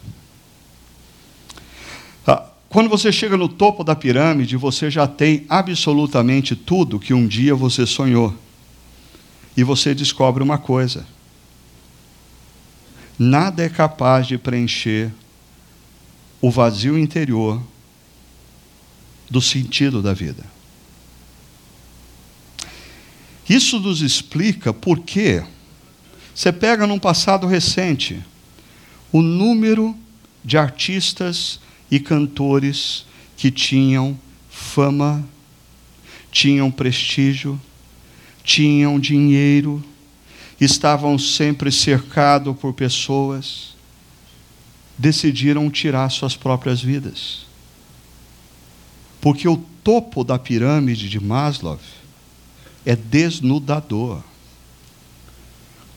[2.68, 7.54] Quando você chega no topo da pirâmide, você já tem absolutamente tudo que um dia
[7.54, 8.34] você sonhou.
[9.56, 11.06] E você descobre uma coisa:
[13.18, 15.12] nada é capaz de preencher
[16.40, 17.62] o vazio interior
[19.30, 20.44] do sentido da vida.
[23.48, 25.42] Isso nos explica por que
[26.34, 28.22] você pega num passado recente
[29.10, 29.96] o número
[30.44, 34.18] de artistas e cantores que tinham
[34.50, 35.26] fama,
[36.30, 37.60] tinham prestígio,
[38.46, 39.84] tinham dinheiro,
[40.60, 43.74] estavam sempre cercados por pessoas,
[44.96, 47.44] decidiram tirar suas próprias vidas.
[49.20, 51.80] Porque o topo da pirâmide de Maslow
[52.84, 54.22] é desnudador.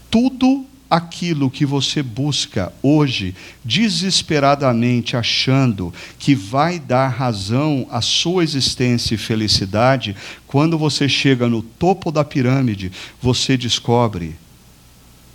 [0.09, 9.13] Tudo aquilo que você busca hoje, desesperadamente achando que vai dar razão à sua existência
[9.13, 10.15] e felicidade,
[10.47, 14.35] quando você chega no topo da pirâmide, você descobre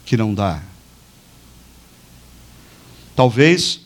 [0.04, 0.60] que não dá.
[3.14, 3.80] Talvez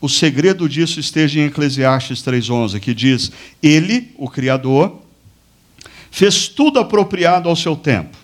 [0.00, 3.30] o segredo disso esteja em Eclesiastes 3:11, que diz:
[3.62, 5.02] Ele, o criador,
[6.10, 8.19] fez tudo apropriado ao seu tempo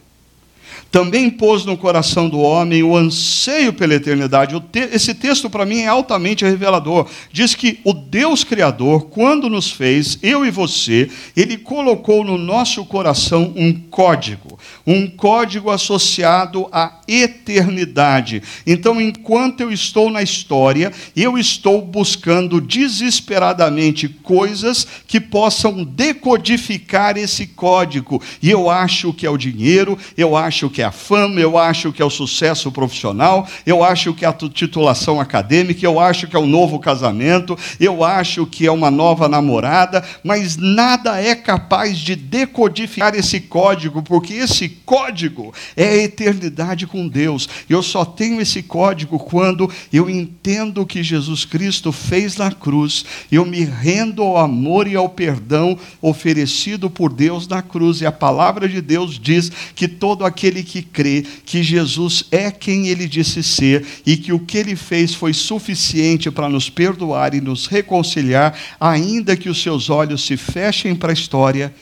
[0.91, 4.61] também pôs no coração do homem o anseio pela eternidade.
[4.93, 7.07] Esse texto, para mim, é altamente revelador.
[7.31, 12.85] Diz que o Deus Criador, quando nos fez, eu e você, ele colocou no nosso
[12.85, 18.43] coração um código, um código associado à eternidade.
[18.67, 27.47] Então, enquanto eu estou na história, eu estou buscando desesperadamente coisas que possam decodificar esse
[27.49, 28.23] código.
[28.43, 31.93] E eu acho que é o dinheiro, eu acho que é a fama, eu acho
[31.93, 36.37] que é o sucesso profissional, eu acho que é a titulação acadêmica, eu acho que
[36.37, 41.99] é o novo casamento, eu acho que é uma nova namorada, mas nada é capaz
[41.99, 47.49] de decodificar esse código, porque esse código é a eternidade com Deus.
[47.69, 53.05] Eu só tenho esse código quando eu entendo o que Jesus Cristo fez na cruz,
[53.31, 58.13] eu me rendo ao amor e ao perdão oferecido por Deus na cruz, e a
[58.13, 63.43] palavra de Deus diz que todo aquele que crê que Jesus é quem ele disse
[63.43, 68.59] ser e que o que ele fez foi suficiente para nos perdoar e nos reconciliar,
[68.81, 71.75] ainda que os seus olhos se fechem para a história,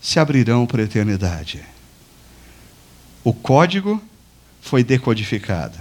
[0.00, 1.60] se abrirão para a eternidade.
[3.24, 4.00] O código
[4.60, 5.78] foi decodificado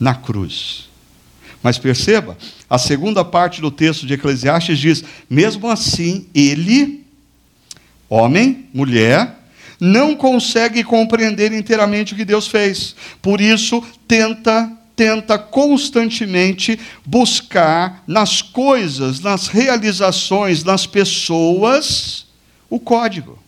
[0.00, 0.88] na cruz.
[1.62, 2.36] Mas perceba,
[2.68, 7.04] a segunda parte do texto de Eclesiastes diz: mesmo assim, ele,
[8.08, 9.36] homem, mulher,
[9.80, 12.94] não consegue compreender inteiramente o que Deus fez.
[13.22, 16.76] Por isso, tenta tenta constantemente
[17.06, 22.26] buscar nas coisas, nas realizações, nas pessoas,
[22.68, 23.38] o código.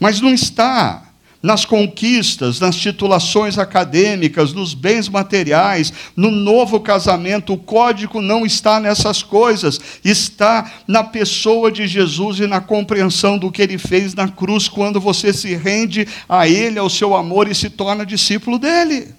[0.00, 1.04] Mas não está
[1.44, 7.52] nas conquistas, nas titulações acadêmicas, nos bens materiais, no novo casamento.
[7.52, 13.52] O código não está nessas coisas, está na pessoa de Jesus e na compreensão do
[13.52, 17.54] que ele fez na cruz, quando você se rende a ele, ao seu amor e
[17.54, 19.14] se torna discípulo dele.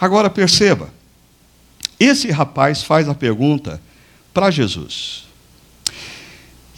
[0.00, 0.92] Agora perceba,
[2.00, 3.80] esse rapaz faz a pergunta
[4.34, 5.29] para Jesus.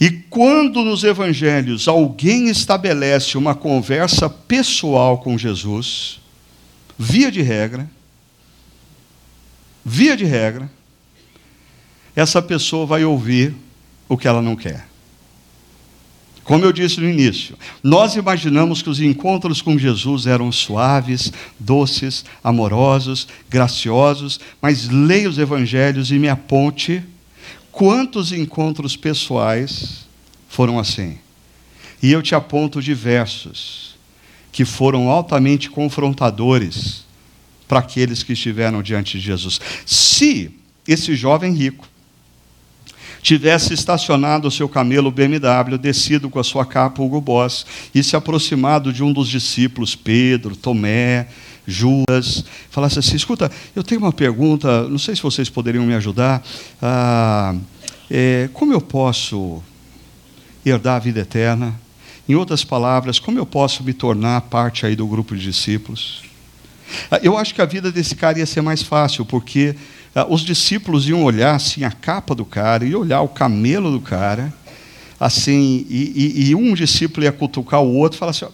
[0.03, 6.19] E quando nos evangelhos alguém estabelece uma conversa pessoal com Jesus,
[6.99, 7.89] via de regra,
[9.85, 10.69] via de regra,
[12.13, 13.55] essa pessoa vai ouvir
[14.09, 14.89] o que ela não quer.
[16.43, 22.25] Como eu disse no início, nós imaginamos que os encontros com Jesus eram suaves, doces,
[22.43, 27.01] amorosos, graciosos, mas leia os evangelhos e me aponte
[27.73, 30.05] Quantos encontros pessoais
[30.47, 31.17] foram assim?
[32.03, 33.95] E eu te aponto diversos
[34.51, 37.03] que foram altamente confrontadores
[37.67, 39.59] para aqueles que estiveram diante de Jesus.
[39.87, 40.51] Se
[40.87, 41.89] esse jovem rico
[43.23, 47.65] tivesse estacionado o seu camelo BMW, descido com a sua capa Hugo Boss
[47.95, 51.27] e se aproximado de um dos discípulos, Pedro, Tomé,
[51.65, 56.43] Judas, falasse assim: escuta, eu tenho uma pergunta, não sei se vocês poderiam me ajudar.
[56.81, 57.55] Ah,
[58.11, 59.63] é, como eu posso
[60.65, 61.73] herdar a vida eterna?
[62.27, 66.23] Em outras palavras, como eu posso me tornar parte aí do grupo de discípulos?
[67.09, 69.75] Ah, eu acho que a vida desse cara ia ser mais fácil, porque
[70.29, 74.53] os discípulos iam olhar assim a capa do cara, e olhar o camelo do cara,
[75.19, 78.45] assim, e, e, e um discípulo ia cutucar o outro e falar assim: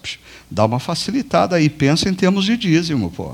[0.50, 3.34] dá uma facilitada aí, pensa em termos de dízimo, pô.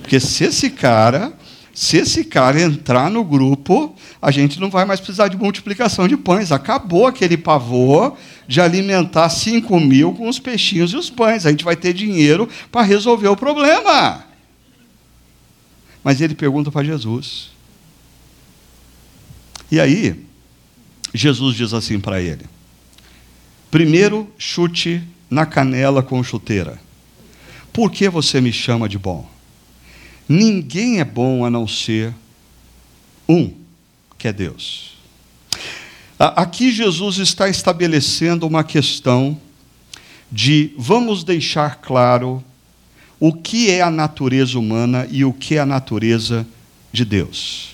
[0.00, 1.32] Porque se esse cara,
[1.72, 6.16] se esse cara entrar no grupo, a gente não vai mais precisar de multiplicação de
[6.16, 6.52] pães.
[6.52, 8.16] Acabou aquele pavor
[8.46, 11.46] de alimentar 5 mil com os peixinhos e os pães.
[11.46, 14.24] A gente vai ter dinheiro para resolver o problema.
[16.04, 17.50] Mas ele pergunta para Jesus.
[19.70, 20.24] E aí,
[21.14, 22.44] Jesus diz assim para ele:
[23.70, 26.78] primeiro chute na canela com chuteira.
[27.72, 29.28] Por que você me chama de bom?
[30.28, 32.14] Ninguém é bom a não ser
[33.28, 33.52] um,
[34.16, 34.94] que é Deus.
[36.18, 39.40] Aqui Jesus está estabelecendo uma questão
[40.30, 42.42] de vamos deixar claro
[43.26, 46.46] o que é a natureza humana e o que é a natureza
[46.92, 47.70] de Deus.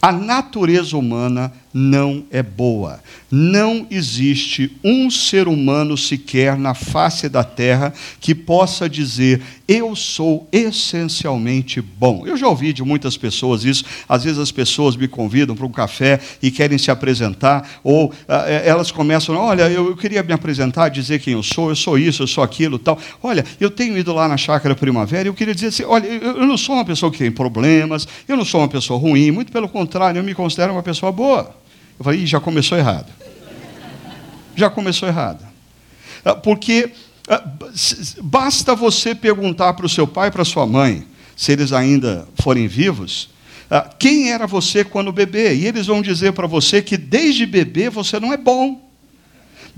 [0.00, 3.00] A natureza humana não é boa.
[3.30, 10.48] Não existe um ser humano sequer na face da terra que possa dizer: Eu sou
[10.50, 12.26] essencialmente bom.
[12.26, 13.84] Eu já ouvi de muitas pessoas isso.
[14.08, 18.44] Às vezes as pessoas me convidam para um café e querem se apresentar, ou ah,
[18.46, 21.98] eh, elas começam: Olha, eu, eu queria me apresentar, dizer quem eu sou, eu sou
[21.98, 22.98] isso, eu sou aquilo tal.
[23.22, 26.38] Olha, eu tenho ido lá na chácara primavera e eu queria dizer assim: Olha, eu,
[26.38, 29.52] eu não sou uma pessoa que tem problemas, eu não sou uma pessoa ruim, muito
[29.52, 31.65] pelo contrário, eu me considero uma pessoa boa.
[31.98, 33.12] Eu falei, já começou errado.
[34.54, 35.44] Já começou errado.
[36.24, 36.90] Ah, porque
[37.28, 37.42] ah,
[38.22, 42.66] basta você perguntar para o seu pai para a sua mãe, se eles ainda forem
[42.66, 43.30] vivos,
[43.70, 45.54] ah, quem era você quando bebê?
[45.54, 48.85] E eles vão dizer para você que desde bebê você não é bom.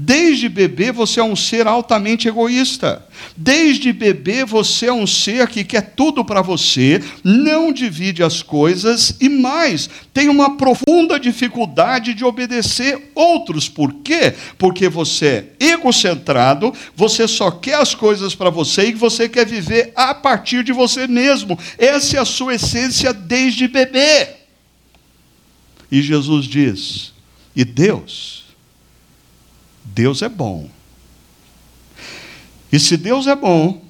[0.01, 3.05] Desde bebê você é um ser altamente egoísta.
[3.37, 9.17] Desde bebê você é um ser que quer tudo para você, não divide as coisas
[9.21, 13.69] e mais, tem uma profunda dificuldade de obedecer outros.
[13.69, 14.35] Por quê?
[14.57, 19.93] Porque você é egocentrado, você só quer as coisas para você e você quer viver
[19.97, 21.59] a partir de você mesmo.
[21.77, 24.29] Essa é a sua essência desde bebê.
[25.91, 27.13] E Jesus diz:
[27.57, 28.48] "E Deus
[29.95, 30.69] Deus é bom.
[32.71, 33.83] E se Deus é bom,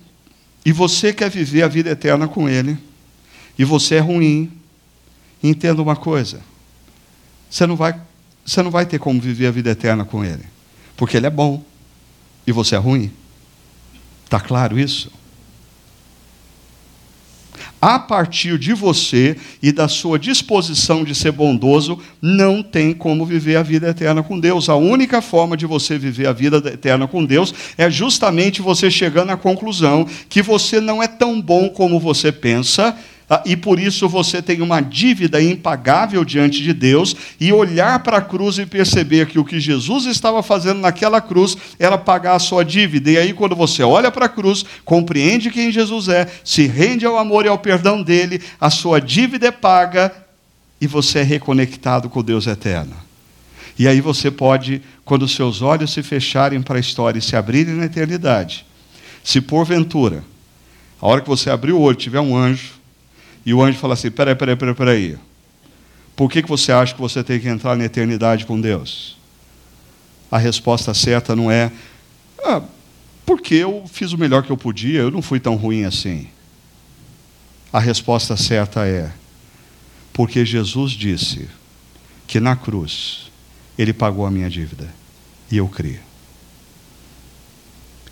[0.65, 2.79] e você quer viver a vida eterna com Ele,
[3.59, 4.53] e você é ruim,
[5.43, 6.41] entenda uma coisa:
[7.51, 8.01] você não vai,
[8.45, 10.45] você não vai ter como viver a vida eterna com Ele,
[10.97, 11.65] porque Ele é bom
[12.47, 13.13] e você é ruim.
[14.25, 15.11] Está claro isso?
[17.81, 23.57] A partir de você e da sua disposição de ser bondoso, não tem como viver
[23.57, 24.69] a vida eterna com Deus.
[24.69, 29.31] A única forma de você viver a vida eterna com Deus é justamente você chegando
[29.31, 32.97] à conclusão que você não é tão bom como você pensa
[33.45, 38.23] e por isso você tem uma dívida impagável diante de Deus, e olhar para a
[38.23, 42.65] cruz e perceber que o que Jesus estava fazendo naquela cruz era pagar a sua
[42.65, 43.11] dívida.
[43.11, 47.19] E aí, quando você olha para a cruz, compreende quem Jesus é, se rende ao
[47.19, 50.11] amor e ao perdão dele, a sua dívida é paga
[50.81, 52.97] e você é reconectado com Deus eterno.
[53.79, 57.75] E aí você pode, quando seus olhos se fecharem para a história e se abrirem
[57.75, 58.65] na eternidade,
[59.23, 60.25] se porventura,
[61.01, 62.78] a hora que você abrir o olho, tiver um anjo
[63.49, 65.19] e o anjo fala assim: peraí, peraí, peraí, peraí.
[66.15, 69.17] Por que, que você acha que você tem que entrar na eternidade com Deus?
[70.31, 71.73] A resposta certa não é,
[72.45, 72.61] ah,
[73.25, 76.29] porque eu fiz o melhor que eu podia, eu não fui tão ruim assim.
[77.73, 79.11] A resposta certa é,
[80.13, 81.49] porque Jesus disse
[82.27, 83.31] que na cruz
[83.79, 84.93] ele pagou a minha dívida
[85.51, 86.03] e eu creio.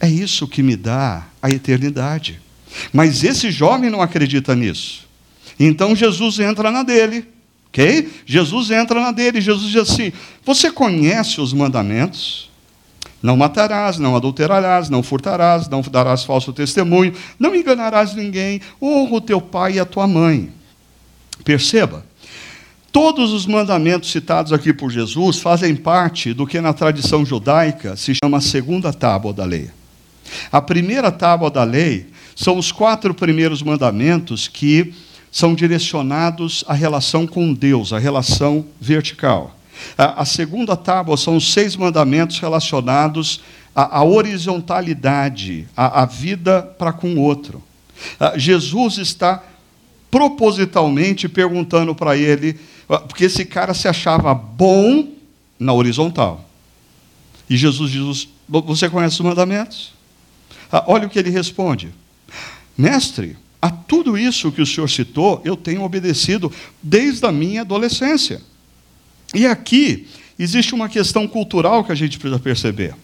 [0.00, 2.40] É isso que me dá a eternidade.
[2.90, 5.05] Mas esse jovem não acredita nisso.
[5.58, 7.26] Então Jesus entra na dele.
[7.68, 8.10] Ok?
[8.24, 9.40] Jesus entra na dele.
[9.40, 10.12] Jesus diz assim:
[10.44, 12.50] Você conhece os mandamentos?
[13.22, 19.20] Não matarás, não adulterarás, não furtarás, não darás falso testemunho, não enganarás ninguém, honra o
[19.20, 20.52] teu pai e a tua mãe.
[21.42, 22.04] Perceba,
[22.92, 28.12] todos os mandamentos citados aqui por Jesus fazem parte do que na tradição judaica se
[28.14, 29.70] chama a segunda tábua da lei.
[30.52, 34.92] A primeira tábua da lei são os quatro primeiros mandamentos que
[35.36, 39.54] são direcionados à relação com Deus, à relação vertical.
[39.98, 43.42] A, segunda tábua são os seis mandamentos relacionados
[43.74, 47.62] à, horizontalidade, à, à vida para com o outro.
[48.36, 49.44] Jesus está
[50.10, 52.58] propositalmente perguntando para ele,
[53.06, 55.06] porque esse cara se achava bom
[55.58, 56.48] na horizontal.
[57.50, 59.92] E Jesus diz: Você conhece os mandamentos?
[60.86, 61.92] olha o que ele responde:
[62.74, 66.52] Mestre, a tudo isso que o senhor citou, eu tenho obedecido
[66.82, 68.40] desde a minha adolescência.
[69.34, 70.06] E aqui
[70.38, 72.94] existe uma questão cultural que a gente precisa perceber.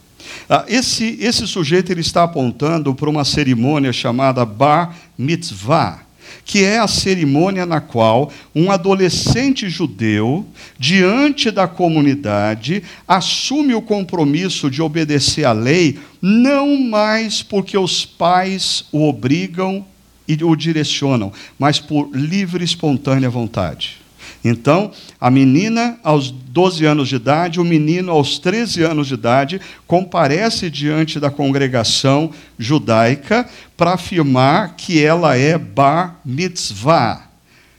[0.49, 6.03] Ah, esse, esse sujeito ele está apontando para uma cerimônia chamada Bar Mitzvah,
[6.45, 10.47] que é a cerimônia na qual um adolescente judeu,
[10.79, 18.85] diante da comunidade, assume o compromisso de obedecer à lei, não mais porque os pais
[18.93, 19.85] o obrigam
[20.27, 24.03] e o direcionam, mas por livre e espontânea vontade.
[24.45, 29.61] Então, a menina aos 12 anos de idade, o menino aos 13 anos de idade,
[29.87, 37.29] comparece diante da congregação judaica para afirmar que ela é bar mitzvah,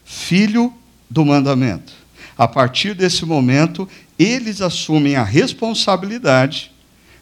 [0.06, 0.74] filho
[1.10, 1.94] do mandamento.
[2.38, 3.88] A partir desse momento,
[4.18, 6.72] eles assumem a responsabilidade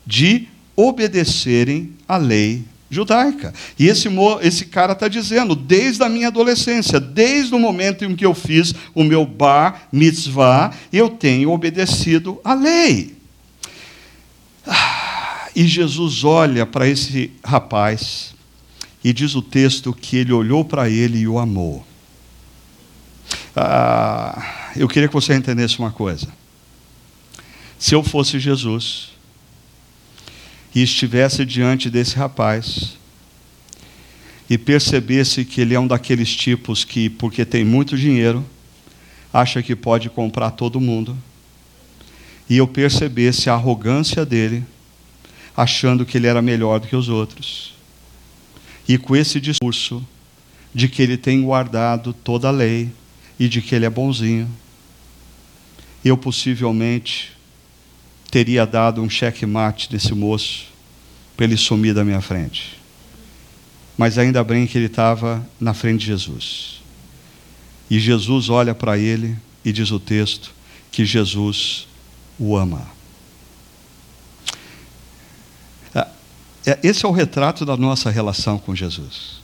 [0.06, 3.54] de obedecerem à lei judaica.
[3.80, 4.10] E esse,
[4.42, 8.76] esse cara está dizendo, desde a minha adolescência, desde o momento em que eu fiz
[8.94, 13.16] o meu bar mitzvah, eu tenho obedecido à lei.
[14.68, 18.36] Ah, e Jesus olha para esse rapaz
[19.04, 21.86] e diz o texto que ele olhou para ele e o amou.
[23.56, 26.28] Ah, eu queria que você entendesse uma coisa.
[27.80, 29.11] Se eu fosse Jesus,
[30.74, 32.98] e estivesse diante desse rapaz
[34.50, 38.46] e percebesse que ele é um daqueles tipos que, porque tem muito dinheiro,
[39.32, 41.18] acha que pode comprar todo mundo,
[42.50, 44.66] e eu percebesse a arrogância dele,
[45.56, 47.74] achando que ele era melhor do que os outros,
[48.86, 50.06] e com esse discurso
[50.76, 52.90] de que ele tem guardado toda a lei
[53.40, 54.50] e de que ele é bonzinho,
[56.04, 57.31] eu possivelmente
[58.32, 60.68] teria dado um checkmate nesse moço
[61.36, 62.80] para ele sumir da minha frente.
[63.98, 66.82] Mas ainda bem que ele estava na frente de Jesus.
[67.90, 70.54] E Jesus olha para ele e diz o texto
[70.90, 71.88] que Jesus
[72.40, 72.90] o ama.
[75.94, 76.08] É,
[76.66, 79.42] é, esse é o retrato da nossa relação com Jesus.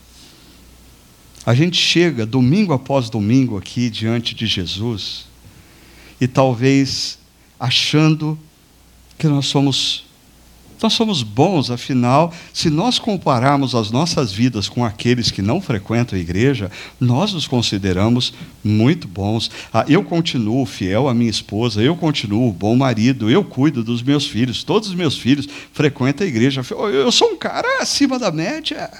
[1.46, 5.26] A gente chega domingo após domingo aqui diante de Jesus
[6.20, 7.20] e talvez
[7.60, 8.40] achando
[9.18, 10.08] que nós somos
[10.82, 16.18] nós somos bons, afinal, se nós compararmos as nossas vidas com aqueles que não frequentam
[16.18, 18.32] a igreja, nós nos consideramos
[18.64, 19.50] muito bons.
[19.74, 24.28] Ah, eu continuo fiel à minha esposa, eu continuo bom marido, eu cuido dos meus
[24.28, 26.62] filhos, todos os meus filhos frequentam a igreja.
[26.94, 28.92] Eu sou um cara acima da média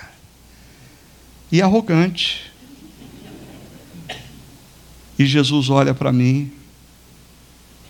[1.52, 2.52] e arrogante.
[5.20, 6.52] E Jesus olha para mim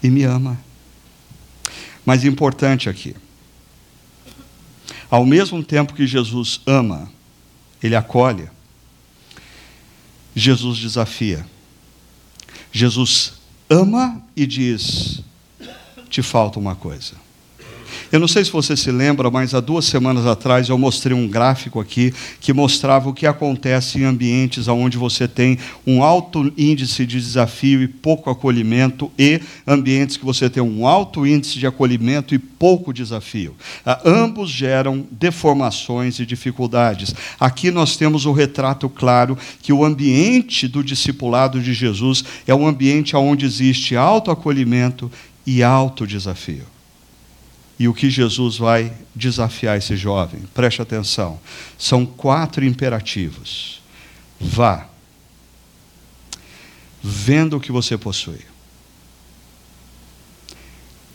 [0.04, 0.67] e me ama.
[2.08, 3.14] Mas importante aqui.
[5.10, 7.12] Ao mesmo tempo que Jesus ama,
[7.84, 8.50] ele acolhe,
[10.34, 11.46] Jesus desafia.
[12.72, 13.34] Jesus
[13.70, 15.22] ama e diz:
[16.10, 17.27] te falta uma coisa.
[18.10, 21.28] Eu não sei se você se lembra, mas há duas semanas atrás eu mostrei um
[21.28, 27.06] gráfico aqui que mostrava o que acontece em ambientes onde você tem um alto índice
[27.06, 32.34] de desafio e pouco acolhimento, e ambientes que você tem um alto índice de acolhimento
[32.34, 33.56] e pouco desafio.
[33.86, 37.14] Ah, ambos geram deformações e dificuldades.
[37.38, 42.66] Aqui nós temos o retrato claro que o ambiente do discipulado de Jesus é um
[42.66, 45.12] ambiente onde existe alto acolhimento
[45.46, 46.77] e alto desafio.
[47.80, 50.42] E o que Jesus vai desafiar esse jovem?
[50.54, 51.40] Preste atenção.
[51.78, 53.82] São quatro imperativos.
[54.40, 54.88] Vá.
[57.04, 58.42] Venda o que você possui.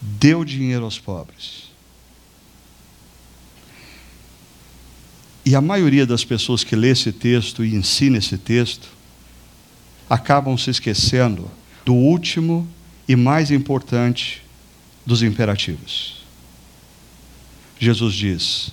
[0.01, 1.71] Dê o dinheiro aos pobres.
[5.45, 8.89] E a maioria das pessoas que lê esse texto e ensina esse texto
[10.09, 11.51] acabam se esquecendo
[11.85, 12.69] do último
[13.09, 14.43] e mais importante
[15.05, 16.22] dos imperativos.
[17.83, 18.71] Jesus diz: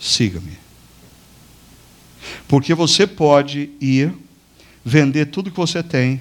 [0.00, 0.58] siga-me.
[2.48, 4.12] Porque você pode ir,
[4.84, 6.20] vender tudo que você tem,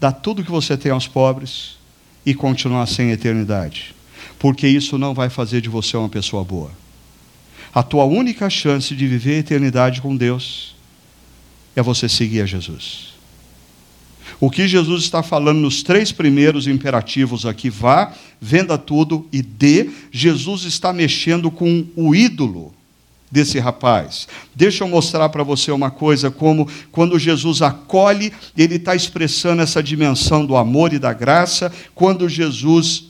[0.00, 1.76] dar tudo que você tem aos pobres
[2.24, 3.94] e continuar sem eternidade.
[4.38, 6.72] Porque isso não vai fazer de você uma pessoa boa.
[7.74, 10.74] A tua única chance de viver a eternidade com Deus
[11.76, 13.09] é você seguir a Jesus.
[14.40, 19.90] O que Jesus está falando nos três primeiros imperativos aqui, vá, venda tudo e dê,
[20.10, 22.72] Jesus está mexendo com o ídolo
[23.30, 24.26] desse rapaz.
[24.54, 29.82] Deixa eu mostrar para você uma coisa: como quando Jesus acolhe, ele está expressando essa
[29.82, 33.09] dimensão do amor e da graça, quando Jesus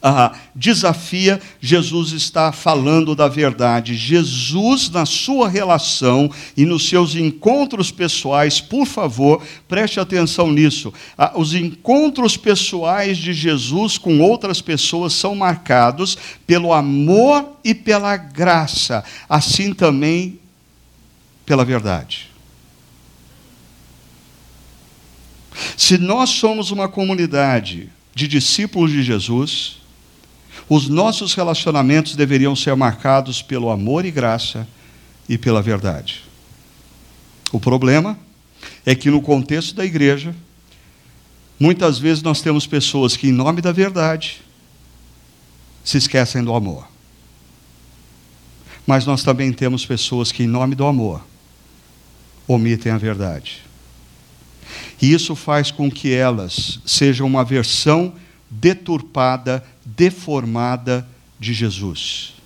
[0.00, 3.96] ah, desafia, Jesus está falando da verdade.
[3.96, 10.92] Jesus, na sua relação e nos seus encontros pessoais, por favor, preste atenção nisso.
[11.16, 18.16] Ah, os encontros pessoais de Jesus com outras pessoas são marcados pelo amor e pela
[18.16, 20.38] graça, assim também
[21.44, 22.30] pela verdade.
[25.76, 29.78] Se nós somos uma comunidade de discípulos de Jesus,
[30.68, 34.68] os nossos relacionamentos deveriam ser marcados pelo amor e graça
[35.28, 36.22] e pela verdade.
[37.50, 38.18] O problema
[38.84, 40.34] é que, no contexto da igreja,
[41.58, 44.42] muitas vezes nós temos pessoas que, em nome da verdade,
[45.82, 46.86] se esquecem do amor.
[48.86, 51.24] Mas nós também temos pessoas que, em nome do amor,
[52.46, 53.62] omitem a verdade.
[55.00, 58.14] E isso faz com que elas sejam uma versão
[58.50, 59.64] deturpada,
[59.96, 61.06] deformada
[61.40, 62.37] de Jesus.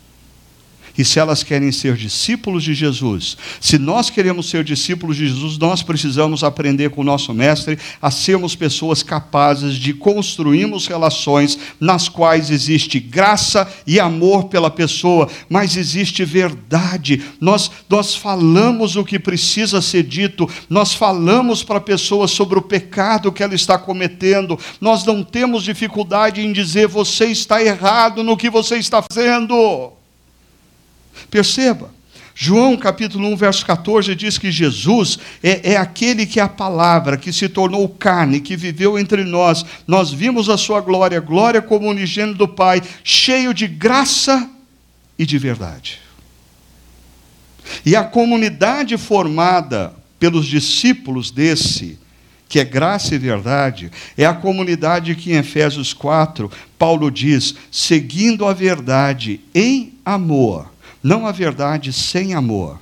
[0.97, 5.57] E se elas querem ser discípulos de Jesus, se nós queremos ser discípulos de Jesus,
[5.59, 12.09] nós precisamos aprender com o nosso Mestre a sermos pessoas capazes de construirmos relações nas
[12.09, 17.23] quais existe graça e amor pela pessoa, mas existe verdade.
[17.41, 22.63] Nós, nós falamos o que precisa ser dito, nós falamos para a pessoa sobre o
[22.63, 28.37] pecado que ela está cometendo, nós não temos dificuldade em dizer você está errado no
[28.37, 30.02] que você está fazendo.
[31.33, 31.91] Perceba,
[32.35, 37.17] João capítulo 1, verso 14 diz que Jesus é, é, aquele que é a palavra,
[37.17, 39.65] que se tornou carne, que viveu entre nós.
[39.87, 44.47] Nós vimos a sua glória, glória como unigênito do Pai, cheio de graça
[45.19, 46.01] e de verdade.
[47.87, 51.99] E a comunidade formada pelos discípulos desse,
[52.47, 58.45] que é graça e verdade, é a comunidade que em Efésios 4, Paulo diz: seguindo
[58.45, 60.72] a verdade em amor
[61.03, 62.79] não a verdade sem amor,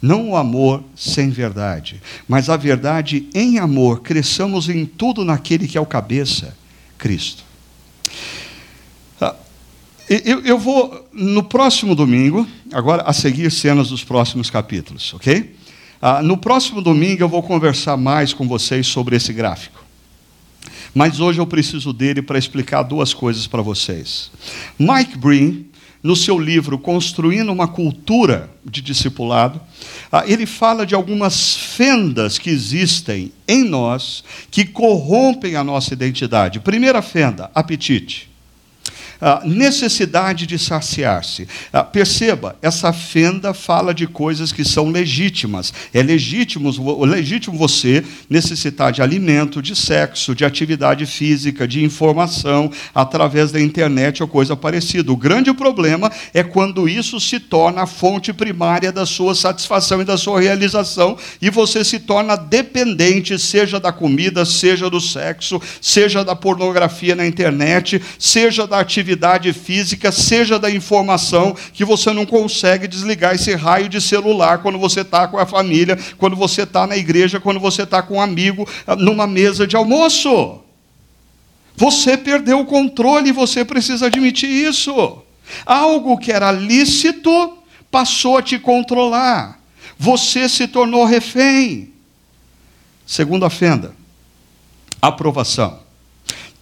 [0.00, 4.00] não o amor sem verdade, mas a verdade em amor.
[4.00, 6.56] Cresçamos em tudo naquele que é o cabeça,
[6.98, 7.44] Cristo.
[9.20, 9.36] Ah,
[10.08, 15.54] eu, eu vou, no próximo domingo, agora a seguir cenas dos próximos capítulos, ok?
[16.00, 19.82] Ah, no próximo domingo eu vou conversar mais com vocês sobre esse gráfico.
[20.92, 24.30] Mas hoje eu preciso dele para explicar duas coisas para vocês.
[24.78, 25.66] Mike Breen,
[26.02, 29.60] no seu livro Construindo uma Cultura de Discipulado,
[30.10, 36.58] ah, ele fala de algumas fendas que existem em nós que corrompem a nossa identidade.
[36.58, 38.31] Primeira fenda, apetite
[39.44, 41.46] necessidade de saciar-se.
[41.72, 45.72] Ah, perceba, essa fenda fala de coisas que são legítimas.
[45.94, 46.70] É legítimo,
[47.04, 54.22] legítimo você necessitar de alimento, de sexo, de atividade física, de informação através da internet
[54.22, 55.12] ou coisa parecida.
[55.12, 60.04] O grande problema é quando isso se torna a fonte primária da sua satisfação e
[60.04, 66.24] da sua realização e você se torna dependente, seja da comida, seja do sexo, seja
[66.24, 72.24] da pornografia na internet, seja da atividade atividade física, seja da informação, que você não
[72.24, 76.86] consegue desligar esse raio de celular quando você está com a família, quando você está
[76.86, 80.60] na igreja, quando você está com um amigo ah, numa mesa de almoço.
[81.76, 85.22] Você perdeu o controle e você precisa admitir isso.
[85.66, 87.58] Algo que era lícito
[87.90, 89.60] passou a te controlar.
[89.98, 91.92] Você se tornou refém.
[93.06, 93.94] Segunda fenda,
[95.00, 95.81] aprovação.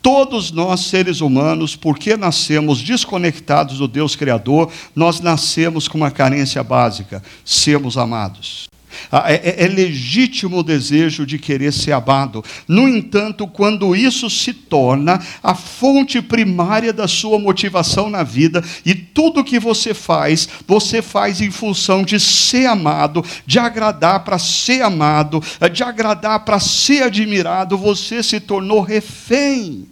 [0.03, 6.63] Todos nós, seres humanos, porque nascemos desconectados do Deus Criador, nós nascemos com uma carência
[6.63, 8.70] básica: sermos amados.
[9.11, 12.45] Ah, é, é, é, legítimo o desejo de querer ser amado.
[12.67, 18.95] No entanto, quando isso se torna a fonte primária da sua motivação na vida, e
[18.95, 24.83] tudo que você faz, você faz em função de ser amado, de agradar para ser
[24.83, 29.87] amado, de agradar para ser admirado, você se tornou refém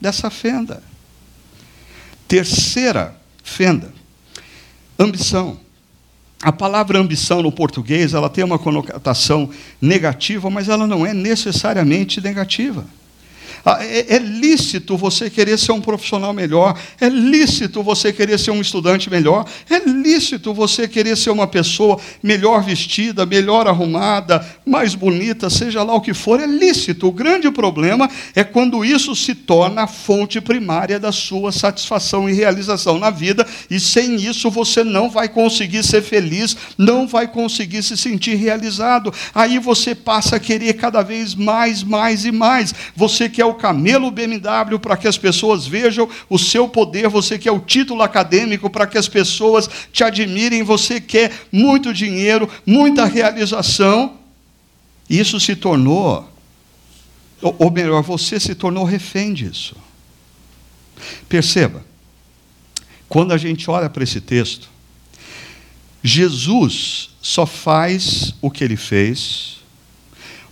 [0.00, 0.82] dessa fenda.
[2.26, 3.92] Terceira fenda,
[4.98, 5.63] ambição.
[6.44, 9.48] A palavra ambição no português, ela tem uma conotação
[9.80, 12.84] negativa, mas ela não é necessariamente negativa.
[13.64, 18.50] Ah, é, é, lícito você querer ser um profissional melhor, é lícito você querer ser
[18.50, 24.94] um estudante melhor, é lícito você querer ser uma pessoa melhor vestida, melhor arrumada, mais
[24.94, 27.06] bonita, seja lá o que for, é lícito.
[27.06, 32.34] O grande problema é quando isso se torna a fonte primária da sua satisfação e
[32.34, 37.82] realização na vida, e sem isso você não vai conseguir ser feliz, não vai conseguir
[37.82, 39.12] se sentir realizado.
[39.34, 42.74] Aí você passa a querer cada vez mais, mais e mais.
[42.94, 47.38] Você quer o o camelo BMW para que as pessoas vejam o seu poder, você
[47.38, 53.04] quer o título acadêmico para que as pessoas te admirem, você quer muito dinheiro, muita
[53.04, 54.18] realização.
[55.08, 56.28] Isso se tornou,
[57.40, 59.76] ou melhor, você se tornou refém disso.
[61.28, 61.84] Perceba,
[63.08, 64.68] quando a gente olha para esse texto,
[66.02, 69.54] Jesus só faz o que ele fez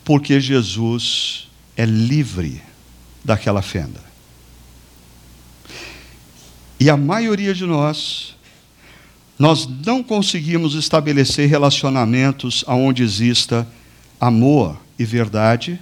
[0.04, 2.60] porque Jesus é livre
[3.24, 4.00] daquela fenda.
[6.78, 8.34] E a maioria de nós,
[9.38, 13.66] nós não conseguimos estabelecer relacionamentos onde exista
[14.20, 15.78] amor e verdade,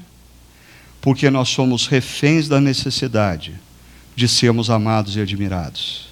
[1.01, 3.55] porque nós somos reféns da necessidade
[4.15, 6.11] de sermos amados e admirados.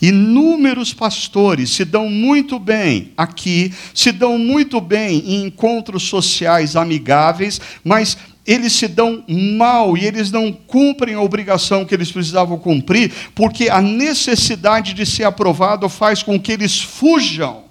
[0.00, 7.60] Inúmeros pastores se dão muito bem aqui, se dão muito bem em encontros sociais amigáveis,
[7.82, 13.12] mas eles se dão mal e eles não cumprem a obrigação que eles precisavam cumprir,
[13.34, 17.64] porque a necessidade de ser aprovado faz com que eles fujam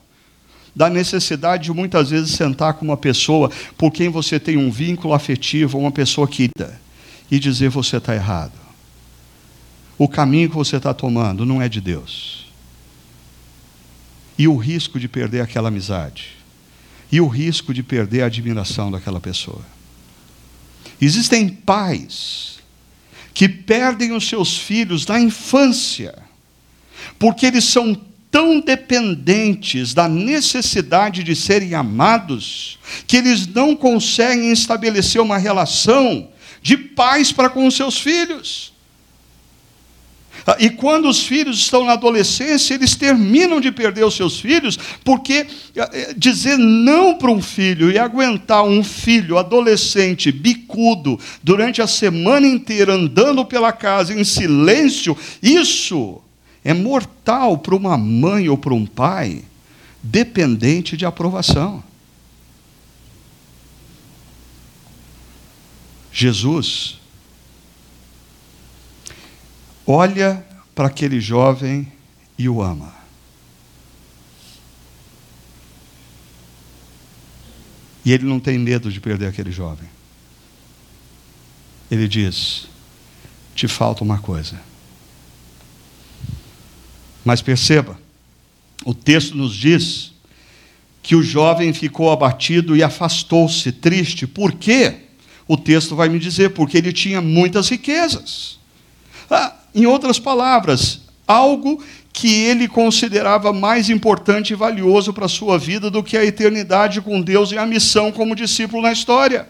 [0.75, 5.13] da necessidade de muitas vezes sentar com uma pessoa por quem você tem um vínculo
[5.13, 6.79] afetivo, uma pessoa querida,
[7.29, 8.53] e dizer você está errado.
[9.97, 12.47] O caminho que você está tomando não é de Deus.
[14.35, 16.31] E o risco de perder aquela amizade.
[17.11, 19.72] E o risco de perder a admiração daquela pessoa.
[21.05, 22.59] Existem pais
[23.33, 26.15] que perdem os seus filhos na infância,
[27.17, 27.99] porque eles são
[28.29, 36.29] tão dependentes da necessidade de serem amados, que eles não conseguem estabelecer uma relação
[36.61, 38.72] de paz para com os seus filhos.
[40.45, 44.77] Ah, e quando os filhos estão na adolescência, eles terminam de perder os seus filhos,
[45.03, 45.45] porque
[45.77, 51.87] ah, eh, dizer não para um filho e aguentar um filho adolescente, bicudo, durante a
[51.87, 56.21] semana inteira andando pela casa em silêncio, isso
[56.63, 59.43] é mortal para uma mãe ou para um pai
[60.01, 61.81] dependente de aprovação.
[66.11, 66.99] Jesus
[69.85, 71.91] olha para aquele jovem
[72.37, 72.93] e o ama.
[78.05, 79.87] E ele não tem medo de perder aquele jovem.
[81.89, 82.67] Ele diz:
[83.55, 84.59] Te falta uma coisa.
[87.23, 87.97] Mas perceba,
[88.83, 90.11] o texto nos diz
[91.01, 94.27] que o jovem ficou abatido e afastou-se, triste.
[94.27, 95.03] Por quê?
[95.47, 98.59] O texto vai me dizer, porque ele tinha muitas riquezas.
[99.29, 105.57] Ah, em outras palavras, algo que ele considerava mais importante e valioso para a sua
[105.57, 109.47] vida do que a eternidade com Deus e a missão como discípulo na história.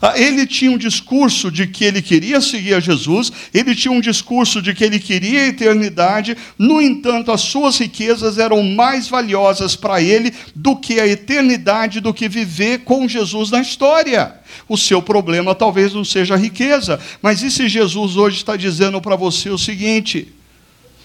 [0.00, 4.00] Ah, ele tinha um discurso de que ele queria seguir a Jesus, ele tinha um
[4.00, 9.76] discurso de que ele queria a eternidade, no entanto, as suas riquezas eram mais valiosas
[9.76, 14.34] para ele do que a eternidade, do que viver com Jesus na história.
[14.68, 19.00] O seu problema talvez não seja a riqueza, mas e se Jesus hoje está dizendo
[19.00, 20.32] para você o seguinte: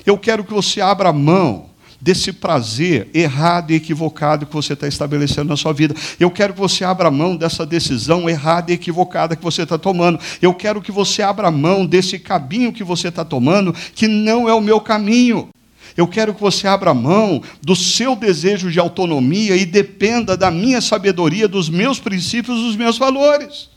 [0.05, 1.70] eu quero que você abra mão
[2.02, 5.93] desse prazer errado e equivocado que você está estabelecendo na sua vida.
[6.20, 10.20] Eu quero que você abra mão dessa decisão errada e equivocada que você está tomando.
[10.41, 14.54] Eu quero que você abra mão desse caminho que você está tomando, que não é
[14.54, 15.49] o meu caminho.
[15.95, 20.82] Eu quero que você abra mão do seu desejo de autonomia e dependa da minha
[20.82, 23.70] sabedoria, dos meus princípios, dos meus valores.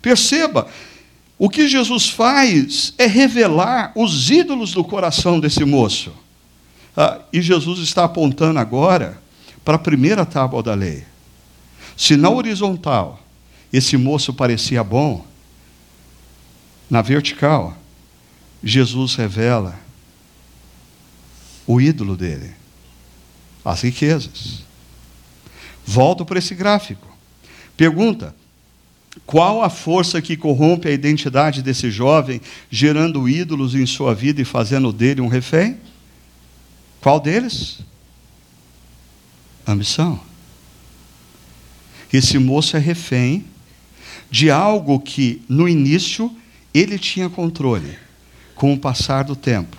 [0.00, 0.68] Perceba,
[1.38, 6.12] o que Jesus faz é revelar os ídolos do coração desse moço.
[6.96, 9.20] Ah, e Jesus está apontando agora
[9.64, 11.04] para a primeira tábua da lei.
[11.96, 13.20] Se na horizontal
[13.72, 15.26] esse moço parecia bom,
[16.88, 17.76] na vertical,
[18.62, 19.78] Jesus revela
[21.66, 22.52] o ídolo dele,
[23.64, 24.62] as riquezas.
[25.84, 27.06] Volto para esse gráfico.
[27.76, 28.34] Pergunta:
[29.24, 32.40] qual a força que corrompe a identidade desse jovem,
[32.70, 35.78] gerando ídolos em sua vida e fazendo dele um refém?
[37.06, 37.78] Qual deles?
[39.64, 40.18] Ambição.
[42.12, 43.44] Esse moço é refém
[44.28, 46.36] de algo que, no início,
[46.74, 47.96] ele tinha controle.
[48.56, 49.76] Com o passar do tempo,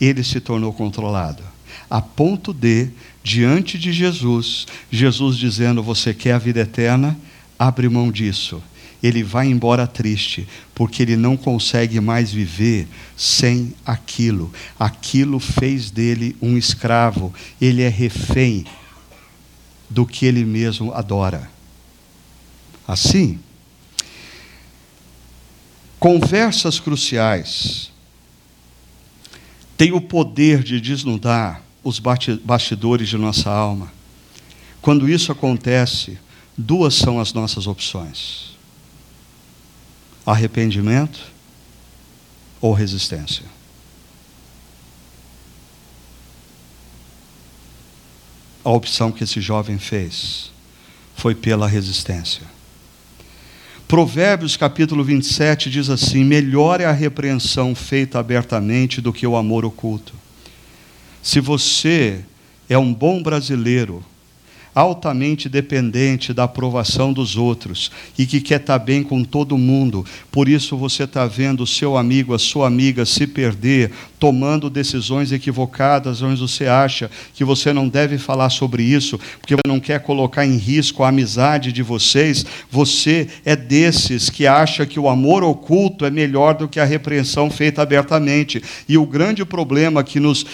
[0.00, 1.42] ele se tornou controlado.
[1.90, 2.88] A ponto de,
[3.22, 7.14] diante de Jesus, Jesus dizendo: Você quer a vida eterna?
[7.58, 8.62] Abre mão disso.
[9.04, 14.50] Ele vai embora triste, porque ele não consegue mais viver sem aquilo.
[14.78, 17.30] Aquilo fez dele um escravo.
[17.60, 18.64] Ele é refém
[19.90, 21.50] do que ele mesmo adora.
[22.88, 23.38] Assim,
[26.00, 27.92] conversas cruciais
[29.76, 32.00] tem o poder de desnudar os
[32.42, 33.92] bastidores de nossa alma.
[34.80, 36.18] Quando isso acontece,
[36.56, 38.53] duas são as nossas opções:
[40.24, 41.20] arrependimento
[42.60, 43.44] ou resistência.
[48.64, 50.50] A opção que esse jovem fez
[51.14, 52.42] foi pela resistência.
[53.86, 59.64] Provérbios capítulo 27 diz assim: Melhor é a repreensão feita abertamente do que o amor
[59.64, 60.14] oculto.
[61.22, 62.24] Se você
[62.68, 64.04] é um bom brasileiro,
[64.74, 70.04] altamente dependente da aprovação dos outros e que quer estar bem com todo mundo.
[70.32, 75.32] Por isso você está vendo o seu amigo, a sua amiga se perder, tomando decisões
[75.32, 80.00] equivocadas, onde você acha que você não deve falar sobre isso, porque você não quer
[80.00, 82.44] colocar em risco a amizade de vocês.
[82.70, 87.50] Você é desses que acha que o amor oculto é melhor do que a repreensão
[87.50, 88.62] feita abertamente.
[88.88, 90.46] E o grande problema que nos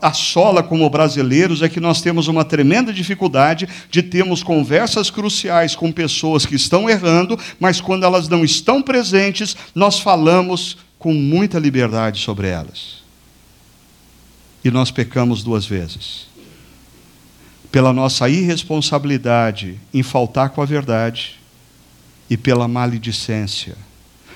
[0.00, 3.59] assola como brasileiros é que nós temos uma tremenda dificuldade
[3.90, 9.56] de termos conversas cruciais com pessoas que estão errando, mas quando elas não estão presentes,
[9.74, 13.00] nós falamos com muita liberdade sobre elas.
[14.64, 16.28] E nós pecamos duas vezes.
[17.72, 21.40] Pela nossa irresponsabilidade em faltar com a verdade
[22.28, 23.76] e pela maledicência,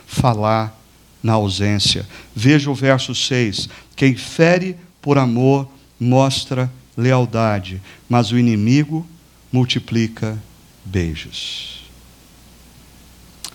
[0.06, 0.78] falar
[1.22, 2.06] na ausência.
[2.34, 3.68] Veja o verso 6.
[3.96, 5.68] Quem fere por amor
[5.98, 9.06] mostra lealdade, mas o inimigo
[9.54, 10.36] multiplica
[10.84, 11.84] beijos.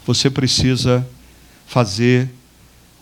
[0.06, 1.06] Você precisa
[1.68, 2.30] fazer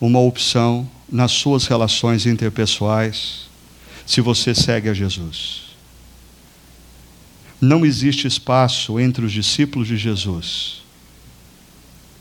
[0.02, 3.50] uma opção nas suas relações interpessoais
[4.04, 5.76] se você segue a Jesus.
[7.62, 10.82] Não existe espaço entre os discípulos de Jesus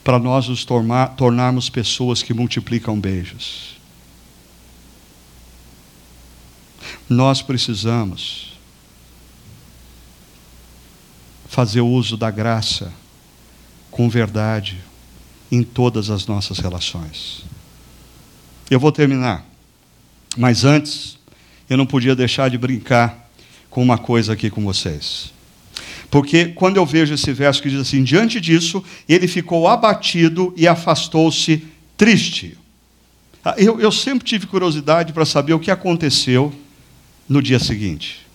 [0.04, 3.78] para nós nos tornar, tornarmos pessoas que multiplicam beijos.
[7.08, 8.55] Nós precisamos
[11.56, 12.92] fazer uso da graça
[13.90, 14.76] com verdade
[15.50, 17.46] em todas as nossas relações.
[18.70, 19.42] Eu vou terminar,
[20.36, 21.18] mas antes,
[21.66, 23.30] eu não podia deixar de brincar
[23.70, 25.32] com uma coisa aqui com vocês.
[26.10, 30.68] Porque quando eu vejo esse verso que diz assim: diante disso, ele ficou abatido e
[30.68, 32.58] afastou-se triste.
[33.42, 36.54] Ah, eu, eu sempre tive curiosidade para saber o que aconteceu
[37.26, 38.26] no dia seguinte.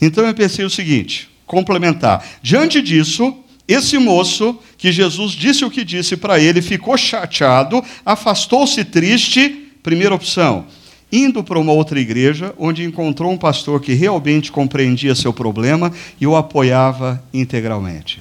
[0.00, 2.24] Então eu pensei o seguinte: complementar.
[2.42, 3.36] Diante disso,
[3.66, 9.70] esse moço, que Jesus disse o que disse para ele, ficou chateado, afastou-se triste.
[9.82, 10.66] Primeira opção,
[11.10, 16.26] indo para uma outra igreja, onde encontrou um pastor que realmente compreendia seu problema e
[16.26, 18.20] o apoiava integralmente.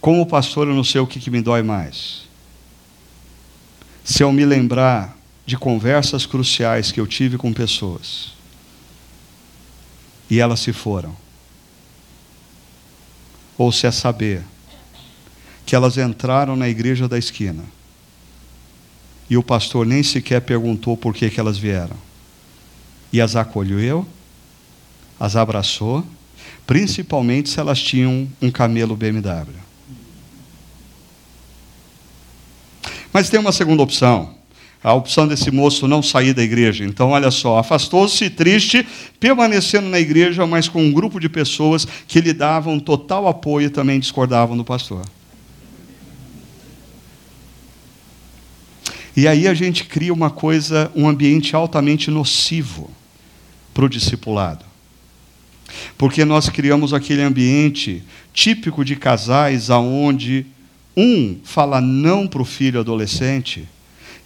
[0.00, 2.26] Como pastor, eu não sei o que, que me dói mais
[4.04, 8.35] se eu me lembrar de conversas cruciais que eu tive com pessoas
[10.28, 11.16] e elas se foram,
[13.56, 14.42] ou se é saber
[15.64, 17.64] que elas entraram na igreja da esquina
[19.28, 21.96] e o pastor nem sequer perguntou por que, que elas vieram
[23.12, 24.06] e as acolheu,
[25.18, 26.04] as abraçou,
[26.66, 29.54] principalmente se elas tinham um camelo BMW.
[33.12, 34.35] Mas tem uma segunda opção.
[34.86, 36.84] A opção desse moço não sair da igreja.
[36.84, 38.86] Então, olha só, afastou-se triste,
[39.18, 43.68] permanecendo na igreja, mas com um grupo de pessoas que lhe davam total apoio e
[43.68, 45.04] também discordavam do pastor.
[49.16, 52.88] E aí a gente cria uma coisa, um ambiente altamente nocivo
[53.74, 54.64] para o discipulado.
[55.98, 60.46] Porque nós criamos aquele ambiente típico de casais aonde
[60.96, 63.66] um fala não para o filho adolescente,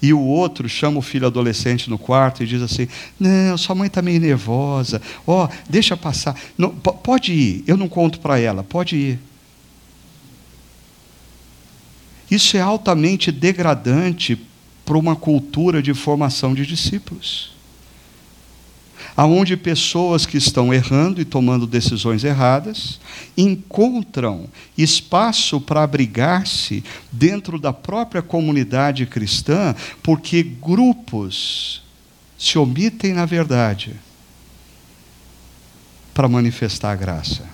[0.03, 2.88] e o outro chama o filho adolescente no quarto e diz assim:
[3.18, 5.01] Não, sua mãe está meio nervosa.
[5.26, 6.34] Ó, oh, deixa passar.
[6.57, 9.18] Não, pode ir, eu não conto para ela, pode ir.
[12.30, 14.40] Isso é altamente degradante
[14.84, 17.60] para uma cultura de formação de discípulos
[19.17, 23.01] aonde pessoas que estão errando e tomando decisões erradas
[23.37, 31.83] encontram espaço para abrigar-se dentro da própria comunidade cristã, porque grupos
[32.39, 33.95] se omitem na verdade
[36.15, 37.49] para manifestar a graça.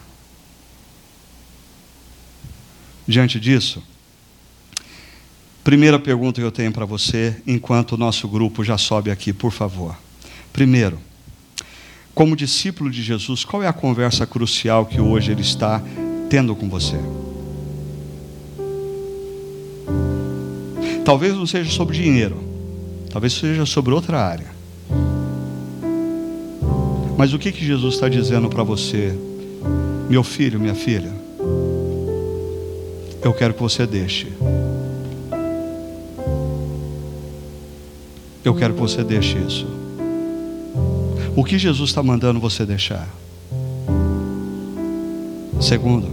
[3.06, 3.82] Diante disso,
[5.62, 9.52] primeira pergunta que eu tenho para você, enquanto o nosso grupo já sobe aqui, por
[9.52, 9.96] favor.
[10.52, 11.00] Primeiro,
[12.16, 15.82] como discípulo de Jesus, qual é a conversa crucial que hoje ele está
[16.30, 16.96] tendo com você?
[21.04, 22.42] Talvez não seja sobre dinheiro,
[23.10, 24.46] talvez seja sobre outra área.
[27.18, 29.14] Mas o que, que Jesus está dizendo para você,
[30.08, 31.12] meu filho, minha filha?
[33.22, 34.28] Eu quero que você deixe.
[38.42, 39.85] Eu quero que você deixe isso.
[41.36, 43.06] O que Jesus está mandando você deixar?
[45.60, 46.08] Segundo,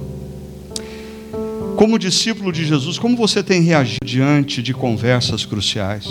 [1.77, 6.05] como discípulo de Jesus, como você tem reagido diante de conversas cruciais?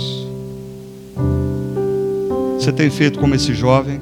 [2.58, 4.00] Você tem feito como esse jovem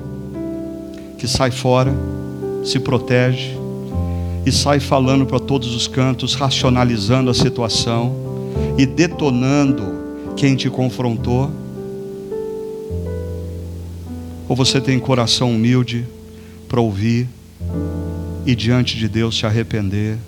[1.18, 1.92] que sai fora,
[2.64, 3.56] se protege
[4.46, 8.14] e sai falando para todos os cantos, racionalizando a situação
[8.78, 11.50] e detonando quem te confrontou?
[14.50, 16.04] Ou você tem coração humilde
[16.68, 17.28] para ouvir
[18.44, 20.18] e diante de Deus se arrepender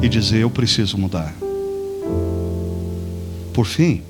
[0.00, 1.34] e dizer: Eu preciso mudar?
[3.52, 4.02] Por fim,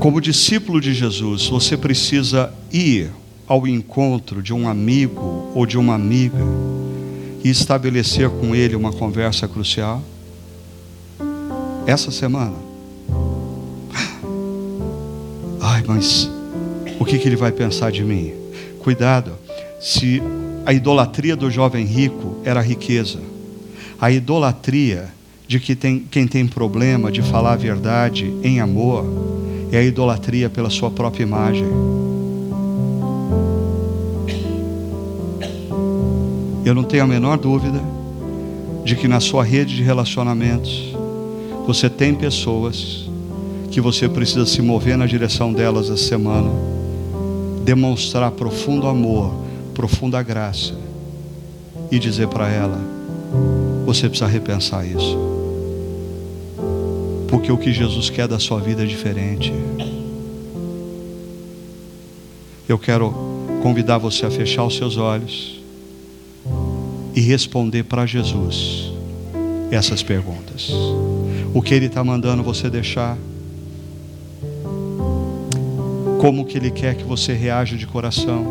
[0.00, 3.10] como discípulo de Jesus, você precisa ir
[3.46, 6.46] ao encontro de um amigo ou de uma amiga
[7.44, 10.02] e estabelecer com ele uma conversa crucial?
[11.86, 12.71] Essa semana.
[15.82, 16.30] Ai, mas
[17.00, 18.32] o que, que ele vai pensar de mim?
[18.78, 19.32] Cuidado,
[19.80, 20.22] se
[20.64, 23.18] a idolatria do jovem rico era a riqueza,
[24.00, 25.08] a idolatria
[25.46, 29.04] de que tem, quem tem problema de falar a verdade em amor
[29.72, 31.66] é a idolatria pela sua própria imagem.
[36.64, 37.80] Eu não tenho a menor dúvida
[38.84, 40.94] de que na sua rede de relacionamentos
[41.66, 43.10] você tem pessoas
[43.72, 46.50] que você precisa se mover na direção delas essa semana,
[47.64, 49.32] demonstrar profundo amor,
[49.72, 50.74] profunda graça
[51.90, 52.78] e dizer para ela:
[53.86, 55.16] você precisa repensar isso.
[57.28, 59.50] Porque o que Jesus quer da sua vida é diferente.
[62.68, 63.10] Eu quero
[63.62, 65.62] convidar você a fechar os seus olhos
[67.14, 68.92] e responder para Jesus
[69.70, 70.70] essas perguntas.
[71.54, 73.16] O que Ele está mandando você deixar?
[76.22, 78.46] Como que Ele quer que você reaja de coração?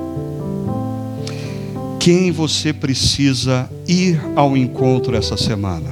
[1.97, 5.89] Quem você precisa ir ao encontro essa semana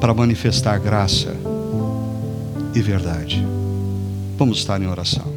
[0.00, 1.34] para manifestar graça
[2.76, 3.44] e verdade?
[4.36, 5.27] Vamos estar em oração.